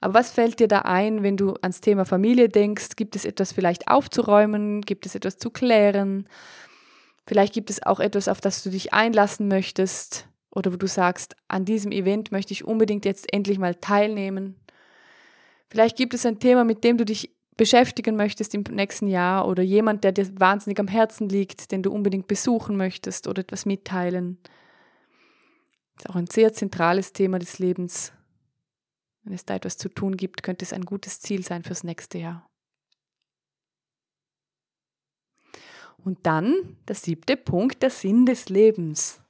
Aber 0.00 0.14
was 0.14 0.32
fällt 0.32 0.58
dir 0.58 0.68
da 0.68 0.80
ein, 0.80 1.22
wenn 1.22 1.36
du 1.36 1.54
ans 1.60 1.80
Thema 1.80 2.04
Familie 2.04 2.48
denkst? 2.48 2.96
Gibt 2.96 3.14
es 3.14 3.24
etwas 3.24 3.52
vielleicht 3.52 3.88
aufzuräumen? 3.88 4.80
Gibt 4.80 5.06
es 5.06 5.14
etwas 5.14 5.36
zu 5.36 5.50
klären? 5.50 6.28
Vielleicht 7.26 7.52
gibt 7.52 7.70
es 7.70 7.82
auch 7.84 8.00
etwas, 8.00 8.26
auf 8.26 8.40
das 8.40 8.62
du 8.62 8.70
dich 8.70 8.92
einlassen 8.92 9.46
möchtest 9.46 10.26
oder 10.50 10.72
wo 10.72 10.76
du 10.76 10.88
sagst, 10.88 11.36
an 11.46 11.64
diesem 11.64 11.92
Event 11.92 12.32
möchte 12.32 12.52
ich 12.52 12.64
unbedingt 12.64 13.04
jetzt 13.04 13.32
endlich 13.32 13.58
mal 13.58 13.74
teilnehmen. 13.74 14.56
Vielleicht 15.70 15.96
gibt 15.96 16.14
es 16.14 16.26
ein 16.26 16.40
Thema, 16.40 16.64
mit 16.64 16.84
dem 16.84 16.98
du 16.98 17.04
dich 17.04 17.30
beschäftigen 17.56 18.16
möchtest 18.16 18.54
im 18.54 18.62
nächsten 18.62 19.06
Jahr 19.06 19.46
oder 19.46 19.62
jemand, 19.62 20.04
der 20.04 20.12
dir 20.12 20.28
wahnsinnig 20.40 20.80
am 20.80 20.88
Herzen 20.88 21.28
liegt, 21.28 21.70
den 21.70 21.82
du 21.82 21.92
unbedingt 21.92 22.26
besuchen 22.26 22.76
möchtest 22.76 23.26
oder 23.26 23.40
etwas 23.42 23.66
mitteilen. 23.66 24.38
Das 25.94 26.04
ist 26.04 26.10
auch 26.10 26.16
ein 26.16 26.26
sehr 26.26 26.52
zentrales 26.52 27.12
Thema 27.12 27.38
des 27.38 27.58
Lebens. 27.58 28.12
Wenn 29.24 29.34
es 29.34 29.44
da 29.44 29.54
etwas 29.54 29.76
zu 29.76 29.88
tun 29.88 30.16
gibt, 30.16 30.42
könnte 30.42 30.64
es 30.64 30.72
ein 30.72 30.84
gutes 30.84 31.20
Ziel 31.20 31.44
sein 31.44 31.62
fürs 31.62 31.84
nächste 31.84 32.18
Jahr. 32.18 32.46
Und 36.04 36.18
dann 36.24 36.76
der 36.88 36.96
siebte 36.96 37.36
Punkt, 37.36 37.82
der 37.82 37.90
Sinn 37.90 38.26
des 38.26 38.48
Lebens. 38.48 39.20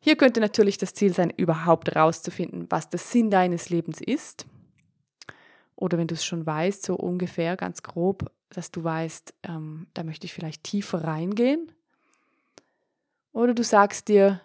Hier 0.00 0.16
könnte 0.16 0.40
natürlich 0.40 0.76
das 0.76 0.94
Ziel 0.94 1.14
sein, 1.14 1.30
überhaupt 1.30 1.88
herauszufinden, 1.88 2.66
was 2.68 2.90
der 2.90 2.98
Sinn 2.98 3.30
deines 3.30 3.70
Lebens 3.70 4.00
ist. 4.00 4.46
Oder 5.82 5.98
wenn 5.98 6.06
du 6.06 6.14
es 6.14 6.24
schon 6.24 6.46
weißt, 6.46 6.84
so 6.84 6.94
ungefähr 6.94 7.56
ganz 7.56 7.82
grob, 7.82 8.30
dass 8.50 8.70
du 8.70 8.84
weißt, 8.84 9.34
ähm, 9.42 9.88
da 9.94 10.04
möchte 10.04 10.26
ich 10.26 10.32
vielleicht 10.32 10.62
tiefer 10.62 11.02
reingehen. 11.02 11.72
Oder 13.32 13.52
du 13.52 13.64
sagst 13.64 14.06
dir, 14.06 14.40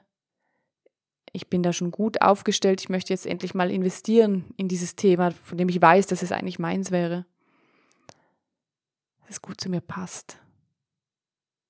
ich 1.34 1.48
bin 1.48 1.62
da 1.62 1.74
schon 1.74 1.92
gut 1.92 2.24
aufgestellt, 2.24 2.82
ich 2.82 2.90
möchte 2.90 3.14
jetzt 3.14 3.28
endlich 3.28 3.54
mal 3.54 3.70
investieren 3.70 4.46
in 4.58 4.68
dieses 4.68 4.96
Thema, 4.96 5.30
von 5.30 5.60
dem 5.60 5.70
ich 5.70 5.80
weiß, 5.80 6.08
dass 6.08 6.24
es 6.24 6.32
eigentlich 6.32 6.58
meins 6.58 6.90
wäre. 6.90 7.28
Dass 9.20 9.30
es 9.30 9.42
gut 9.44 9.62
zu 9.62 9.70
mir 9.70 9.82
passt. 9.82 10.40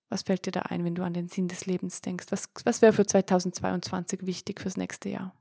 Was 0.07 0.21
fällt 0.21 0.45
dir 0.45 0.51
da 0.51 0.61
ein, 0.61 0.85
wenn 0.85 0.95
du 0.95 1.03
an 1.03 1.13
den 1.13 1.27
Sinn 1.27 1.49
des 1.49 1.65
Lebens 1.65 1.99
denkst? 1.99 2.27
Was, 2.29 2.49
was 2.63 2.81
wäre 2.81 2.93
für 2.93 3.05
2022 3.05 4.25
wichtig 4.25 4.61
fürs 4.61 4.77
nächste 4.77 5.09
Jahr? 5.09 5.35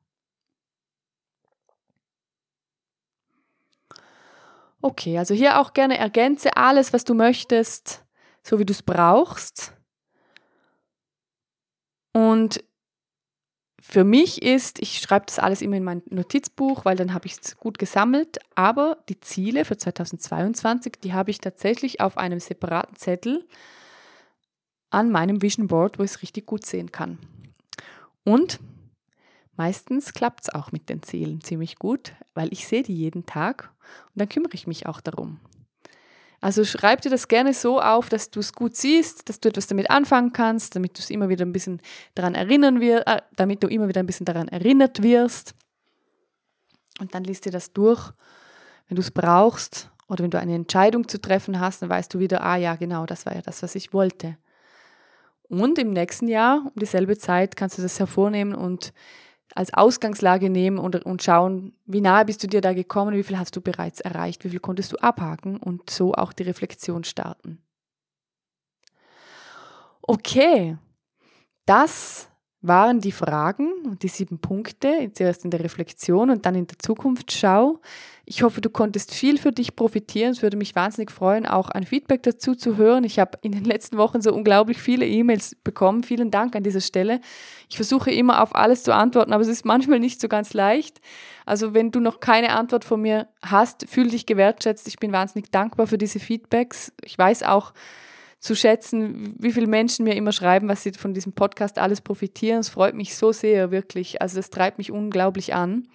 Okay, 4.87 5.19
also 5.19 5.35
hier 5.35 5.61
auch 5.61 5.73
gerne 5.73 5.99
ergänze 5.99 6.57
alles, 6.57 6.93
was 6.93 7.03
du 7.03 7.15
möchtest, 7.15 8.05
so 8.45 8.61
wie 8.61 8.65
du 8.65 8.73
es 8.73 8.85
brauchst. 8.85 9.73
Und 12.13 12.63
für 13.81 14.05
mich 14.05 14.43
ist, 14.43 14.81
ich 14.81 15.01
schreibe 15.01 15.27
das 15.27 15.41
alles 15.41 15.61
immer 15.61 15.77
in 15.77 15.83
mein 15.83 16.03
Notizbuch, 16.09 16.85
weil 16.85 16.97
dann 16.97 17.15
habe 17.15 17.27
ich 17.27 17.33
es 17.33 17.57
gut 17.57 17.81
gesammelt, 17.81 18.39
aber 18.55 18.99
die 19.09 19.19
Ziele 19.19 19.65
für 19.65 19.77
2022, 19.77 21.01
die 21.03 21.13
habe 21.13 21.33
ich 21.33 21.39
tatsächlich 21.39 22.01
auf 22.01 22.17
einem 22.17 22.39
separaten 22.39 22.95
Zettel 22.95 23.45
an 24.91 25.11
meinem 25.11 25.43
Vision 25.43 25.67
Board, 25.67 25.99
wo 25.99 26.05
ich 26.05 26.13
es 26.13 26.23
richtig 26.23 26.47
gut 26.47 26.65
sehen 26.65 26.93
kann. 26.93 27.19
Und 28.23 28.61
meistens 29.57 30.13
klappt 30.13 30.45
es 30.45 30.55
auch 30.55 30.73
mit 30.73 30.89
den 30.89 31.03
Zielen 31.03 31.41
ziemlich 31.41 31.77
gut, 31.77 32.15
weil 32.35 32.53
ich 32.53 32.67
sehe 32.67 32.83
die 32.83 32.95
jeden 32.95 33.27
Tag 33.27 33.73
und 34.15 34.21
dann 34.21 34.29
kümmere 34.29 34.55
ich 34.55 34.67
mich 34.67 34.87
auch 34.87 35.01
darum. 35.01 35.41
Also 36.41 36.65
schreib 36.65 37.01
dir 37.01 37.11
das 37.11 37.29
gerne 37.29 37.55
so 37.55 37.81
auf, 37.81 38.09
dass 38.09 38.31
du 38.31 38.41
es 38.41 38.53
gut 38.53 38.77
siehst, 38.77 39.29
dass 39.29 39.41
du 39.41 39.49
etwas 39.49 39.67
damit 39.67 39.91
anfangen 39.91 40.33
kannst, 40.33 40.77
damit 40.77 40.97
du 40.97 41.01
es 41.01 41.11
immer 41.11 41.29
wieder 41.29 41.45
ein 41.45 41.53
bisschen 41.53 41.81
daran 42.15 42.35
erinnern 42.35 42.81
wirst, 42.81 43.07
äh, 43.07 43.23
damit 43.37 43.63
du 43.63 43.69
immer 43.69 43.89
wieder 43.89 44.01
ein 44.01 44.07
bisschen 44.07 44.27
daran 44.27 44.49
erinnert 44.49 45.03
wirst. 45.03 45.55
Und 47.01 47.15
dann 47.15 47.25
liest 47.25 47.47
dir 47.47 47.53
das 47.53 47.73
durch. 47.73 48.13
Wenn 48.89 48.97
du 48.97 49.03
es 49.03 49.11
brauchst 49.11 49.91
oder 50.09 50.23
wenn 50.23 50.31
du 50.31 50.39
eine 50.39 50.55
Entscheidung 50.55 51.09
zu 51.09 51.21
treffen 51.21 51.59
hast, 51.59 51.83
dann 51.83 51.89
weißt 51.89 52.13
du 52.15 52.19
wieder, 52.19 52.43
ah 52.43 52.57
ja, 52.57 52.77
genau, 52.77 53.07
das 53.07 53.27
war 53.27 53.35
ja 53.35 53.43
das, 53.43 53.63
was 53.63 53.75
ich 53.75 53.93
wollte. 53.93 54.37
Und 55.49 55.79
im 55.79 55.91
nächsten 55.91 56.29
Jahr, 56.29 56.63
um 56.65 56.81
dieselbe 56.81 57.17
Zeit, 57.19 57.57
kannst 57.57 57.79
du 57.79 57.83
das 57.83 57.99
hervornehmen 57.99 58.55
und 58.55 58.93
als 59.55 59.73
Ausgangslage 59.73 60.51
nehmen 60.51 60.79
und, 60.79 61.05
und 61.05 61.23
schauen, 61.23 61.75
wie 61.87 62.01
nahe 62.01 62.25
bist 62.25 62.43
du 62.43 62.47
dir 62.47 62.61
da 62.61 62.73
gekommen, 62.73 63.17
wie 63.17 63.23
viel 63.23 63.39
hast 63.39 63.57
du 63.57 63.61
bereits 63.61 64.01
erreicht, 64.01 64.45
wie 64.45 64.51
viel 64.51 64.61
konntest 64.61 64.93
du 64.93 64.97
abhaken 64.99 65.57
und 65.57 65.89
so 65.89 66.15
auch 66.15 66.33
die 66.33 66.43
Reflexion 66.43 67.05
starten. 67.05 67.63
Okay, 70.03 70.77
das 71.65 72.29
waren 72.67 73.01
die 73.01 73.13
Fragen 73.13 73.73
und 73.85 74.03
die 74.03 74.09
sieben 74.09 74.39
Punkte, 74.39 75.11
zuerst 75.13 75.45
in 75.45 75.51
der 75.51 75.61
Reflexion 75.61 76.31
und 76.31 76.47
dann 76.47 76.55
in 76.55 76.67
der 76.67 76.79
Zukunftsschau. 76.79 77.81
Ich 78.25 78.43
hoffe, 78.43 78.61
du 78.61 78.71
konntest 78.71 79.15
viel 79.15 79.39
für 79.39 79.53
dich 79.53 79.77
profitieren. 79.77 80.33
Es 80.33 80.43
würde 80.43 80.57
mich 80.57 80.75
wahnsinnig 80.75 81.13
freuen, 81.13 81.47
auch 81.47 81.69
ein 81.69 81.85
Feedback 81.85 82.25
dazu 82.25 82.57
zu 82.57 82.77
hören. 82.77 83.05
Ich 83.05 83.21
habe 83.21 83.39
in 83.43 83.53
den 83.53 83.65
letzten 83.65 83.99
Wochen 83.99 84.21
so 84.21 84.35
unglaublich 84.35 84.79
viele 84.79 85.07
E-Mails 85.07 85.55
bekommen. 85.63 86.03
Vielen 86.03 86.33
Dank 86.33 86.57
an 86.57 86.65
dieser 86.65 86.81
Stelle. 86.81 87.21
Ich 87.69 87.77
versuche 87.77 88.11
immer 88.11 88.43
auf 88.43 88.55
alles 88.55 88.83
zu 88.83 88.93
antworten, 88.93 89.33
aber 89.33 89.43
es 89.43 89.49
ist 89.49 89.65
manchmal 89.65 90.01
nicht 90.01 90.21
so 90.21 90.27
ganz 90.27 90.55
leicht. 90.55 91.01
Also 91.45 91.73
wenn 91.73 91.93
du 91.93 92.01
noch 92.01 92.19
keine 92.19 92.51
Antwort 92.57 92.85
von 92.85 93.01
mir 93.01 93.29
hast, 93.43 93.89
fühl 93.89 94.09
dich 94.09 94.27
gewertschätzt. 94.27 94.89
Ich 94.89 94.99
bin 94.99 95.13
wahnsinnig 95.13 95.53
dankbar 95.53 95.87
für 95.87 95.99
diese 95.99 96.19
Feedbacks. 96.19 96.93
Ich 97.05 97.17
weiß 97.17 97.45
auch, 97.45 97.73
zu 98.47 98.55
schätzen, 98.55 99.35
wie 99.39 99.53
viele 99.53 99.67
Menschen 99.67 100.05
mir 100.05 100.15
immer 100.15 100.33
schreiben, 100.33 100.69
was 100.69 100.83
sie 100.83 100.93
von 100.93 101.13
diesem 101.13 101.33
Podcast 101.33 101.79
alles 101.79 102.01
profitieren. 102.01 102.61
Es 102.61 102.69
freut 102.69 102.95
mich 102.95 103.17
so 103.17 103.33
sehr, 103.33 103.71
wirklich. 103.71 104.23
Also 104.23 104.39
es 104.39 104.51
treibt 104.51 104.79
mich 104.79 104.93
unglaublich 104.93 105.55
an. 105.55 105.89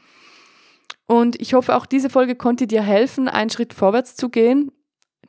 Und 1.08 1.40
ich 1.42 1.54
hoffe, 1.54 1.76
auch 1.76 1.86
diese 1.86 2.10
Folge 2.10 2.36
konnte 2.36 2.68
dir 2.68 2.84
helfen, 2.84 3.28
einen 3.28 3.50
Schritt 3.50 3.74
vorwärts 3.74 4.16
zu 4.16 4.30
gehen, 4.30 4.72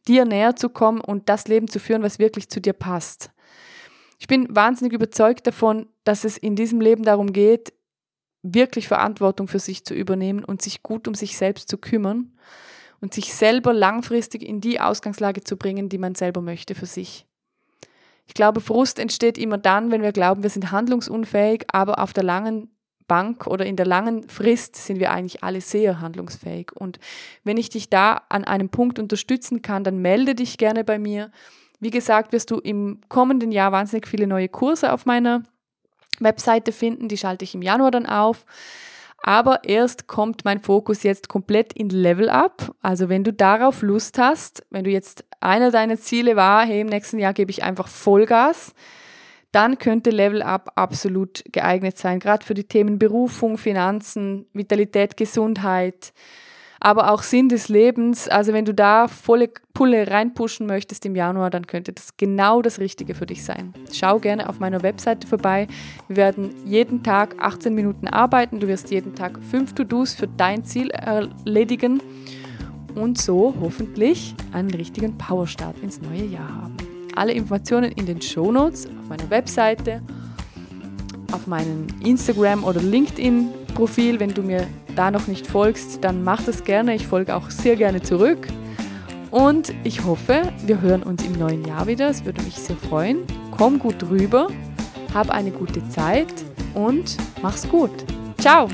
dir 0.08 0.24
näher 0.24 0.56
zu 0.56 0.68
kommen 0.68 1.00
und 1.00 1.28
das 1.28 1.48
Leben 1.48 1.68
zu 1.68 1.78
führen, 1.78 2.02
was 2.02 2.18
wirklich 2.18 2.48
zu 2.48 2.60
dir 2.60 2.72
passt. 2.72 3.30
Ich 4.18 4.26
bin 4.26 4.46
wahnsinnig 4.54 4.92
überzeugt 4.92 5.46
davon, 5.46 5.88
dass 6.04 6.24
es 6.24 6.36
in 6.36 6.56
diesem 6.56 6.80
Leben 6.80 7.04
darum 7.04 7.32
geht, 7.32 7.72
wirklich 8.42 8.88
Verantwortung 8.88 9.48
für 9.48 9.60
sich 9.60 9.84
zu 9.84 9.94
übernehmen 9.94 10.44
und 10.44 10.62
sich 10.62 10.82
gut 10.82 11.06
um 11.06 11.14
sich 11.14 11.36
selbst 11.36 11.68
zu 11.68 11.78
kümmern 11.78 12.32
und 13.02 13.12
sich 13.12 13.34
selber 13.34 13.74
langfristig 13.74 14.42
in 14.42 14.62
die 14.62 14.80
Ausgangslage 14.80 15.44
zu 15.44 15.58
bringen, 15.58 15.90
die 15.90 15.98
man 15.98 16.14
selber 16.14 16.40
möchte 16.40 16.74
für 16.74 16.86
sich. 16.86 17.26
Ich 18.26 18.34
glaube, 18.34 18.60
Frust 18.60 18.98
entsteht 18.98 19.36
immer 19.36 19.58
dann, 19.58 19.90
wenn 19.90 20.02
wir 20.02 20.12
glauben, 20.12 20.42
wir 20.42 20.50
sind 20.50 20.70
handlungsunfähig, 20.70 21.64
aber 21.72 21.98
auf 21.98 22.12
der 22.12 22.22
langen 22.22 22.70
Bank 23.08 23.48
oder 23.48 23.66
in 23.66 23.76
der 23.76 23.84
langen 23.84 24.28
Frist 24.28 24.76
sind 24.76 25.00
wir 25.00 25.10
eigentlich 25.10 25.42
alle 25.42 25.60
sehr 25.60 26.00
handlungsfähig. 26.00 26.72
Und 26.72 27.00
wenn 27.42 27.56
ich 27.56 27.68
dich 27.68 27.90
da 27.90 28.22
an 28.28 28.44
einem 28.44 28.68
Punkt 28.68 29.00
unterstützen 29.00 29.60
kann, 29.60 29.82
dann 29.82 29.98
melde 29.98 30.36
dich 30.36 30.56
gerne 30.56 30.84
bei 30.84 30.98
mir. 30.98 31.30
Wie 31.80 31.90
gesagt, 31.90 32.32
wirst 32.32 32.52
du 32.52 32.58
im 32.58 33.00
kommenden 33.08 33.50
Jahr 33.50 33.72
wahnsinnig 33.72 34.06
viele 34.06 34.28
neue 34.28 34.48
Kurse 34.48 34.92
auf 34.92 35.04
meiner 35.04 35.42
Webseite 36.20 36.70
finden. 36.70 37.08
Die 37.08 37.18
schalte 37.18 37.44
ich 37.44 37.56
im 37.56 37.62
Januar 37.62 37.90
dann 37.90 38.06
auf. 38.06 38.46
Aber 39.22 39.64
erst 39.64 40.08
kommt 40.08 40.44
mein 40.44 40.60
Fokus 40.60 41.04
jetzt 41.04 41.28
komplett 41.28 41.72
in 41.72 41.88
Level 41.88 42.28
Up. 42.28 42.74
Also 42.82 43.08
wenn 43.08 43.22
du 43.22 43.32
darauf 43.32 43.82
Lust 43.82 44.18
hast, 44.18 44.66
wenn 44.70 44.84
du 44.84 44.90
jetzt 44.90 45.24
einer 45.40 45.70
deiner 45.70 45.96
Ziele 45.96 46.34
war, 46.34 46.66
hey, 46.66 46.80
im 46.80 46.88
nächsten 46.88 47.20
Jahr 47.20 47.32
gebe 47.32 47.52
ich 47.52 47.62
einfach 47.62 47.86
Vollgas, 47.86 48.74
dann 49.52 49.78
könnte 49.78 50.10
Level 50.10 50.42
Up 50.42 50.72
absolut 50.74 51.44
geeignet 51.52 51.98
sein, 51.98 52.18
gerade 52.18 52.44
für 52.44 52.54
die 52.54 52.64
Themen 52.64 52.98
Berufung, 52.98 53.58
Finanzen, 53.58 54.46
Vitalität, 54.54 55.16
Gesundheit, 55.16 56.12
aber 56.84 57.12
auch 57.12 57.22
Sinn 57.22 57.48
des 57.48 57.68
Lebens. 57.68 58.28
Also 58.28 58.52
wenn 58.52 58.64
du 58.64 58.74
da 58.74 59.06
volle 59.06 59.48
Pulle 59.72 60.10
reinpushen 60.10 60.66
möchtest 60.66 61.06
im 61.06 61.14
Januar, 61.14 61.48
dann 61.48 61.68
könnte 61.68 61.92
das 61.92 62.16
genau 62.16 62.60
das 62.60 62.80
Richtige 62.80 63.14
für 63.14 63.24
dich 63.24 63.44
sein. 63.44 63.72
Schau 63.92 64.18
gerne 64.18 64.48
auf 64.48 64.58
meiner 64.58 64.82
Webseite 64.82 65.28
vorbei. 65.28 65.68
Wir 66.08 66.16
werden 66.16 66.50
jeden 66.66 67.04
Tag 67.04 67.36
18 67.38 67.72
Minuten 67.72 68.08
arbeiten. 68.08 68.58
Du 68.58 68.66
wirst 68.66 68.90
jeden 68.90 69.14
Tag 69.14 69.38
fünf 69.48 69.74
To-Dos 69.74 70.14
für 70.14 70.26
dein 70.26 70.64
Ziel 70.64 70.90
erledigen 70.90 72.00
und 72.96 73.16
so 73.16 73.54
hoffentlich 73.60 74.34
einen 74.52 74.72
richtigen 74.72 75.16
Powerstart 75.16 75.78
ins 75.82 76.02
neue 76.02 76.24
Jahr 76.24 76.52
haben. 76.62 76.76
Alle 77.14 77.32
Informationen 77.32 77.92
in 77.92 78.06
den 78.06 78.20
Shownotes 78.20 78.86
auf 78.86 79.08
meiner 79.08 79.30
Webseite, 79.30 80.02
auf 81.30 81.46
meinem 81.46 81.86
Instagram 82.04 82.64
oder 82.64 82.82
LinkedIn-Profil, 83.72 84.20
wenn 84.20 84.34
du 84.34 84.42
mir 84.42 84.66
da 84.94 85.10
noch 85.10 85.26
nicht 85.26 85.46
folgst, 85.46 86.04
dann 86.04 86.22
mach 86.22 86.42
das 86.42 86.64
gerne. 86.64 86.94
Ich 86.94 87.06
folge 87.06 87.34
auch 87.34 87.50
sehr 87.50 87.76
gerne 87.76 88.02
zurück. 88.02 88.46
Und 89.30 89.72
ich 89.82 90.04
hoffe, 90.04 90.52
wir 90.66 90.80
hören 90.80 91.02
uns 91.02 91.24
im 91.24 91.32
neuen 91.32 91.64
Jahr 91.64 91.86
wieder. 91.86 92.08
Es 92.08 92.24
würde 92.24 92.42
mich 92.42 92.56
sehr 92.56 92.76
freuen. 92.76 93.20
Komm 93.50 93.78
gut 93.78 94.02
rüber, 94.10 94.48
hab 95.14 95.30
eine 95.30 95.50
gute 95.50 95.86
Zeit 95.88 96.32
und 96.74 97.16
mach's 97.42 97.68
gut. 97.68 97.92
Ciao! 98.38 98.68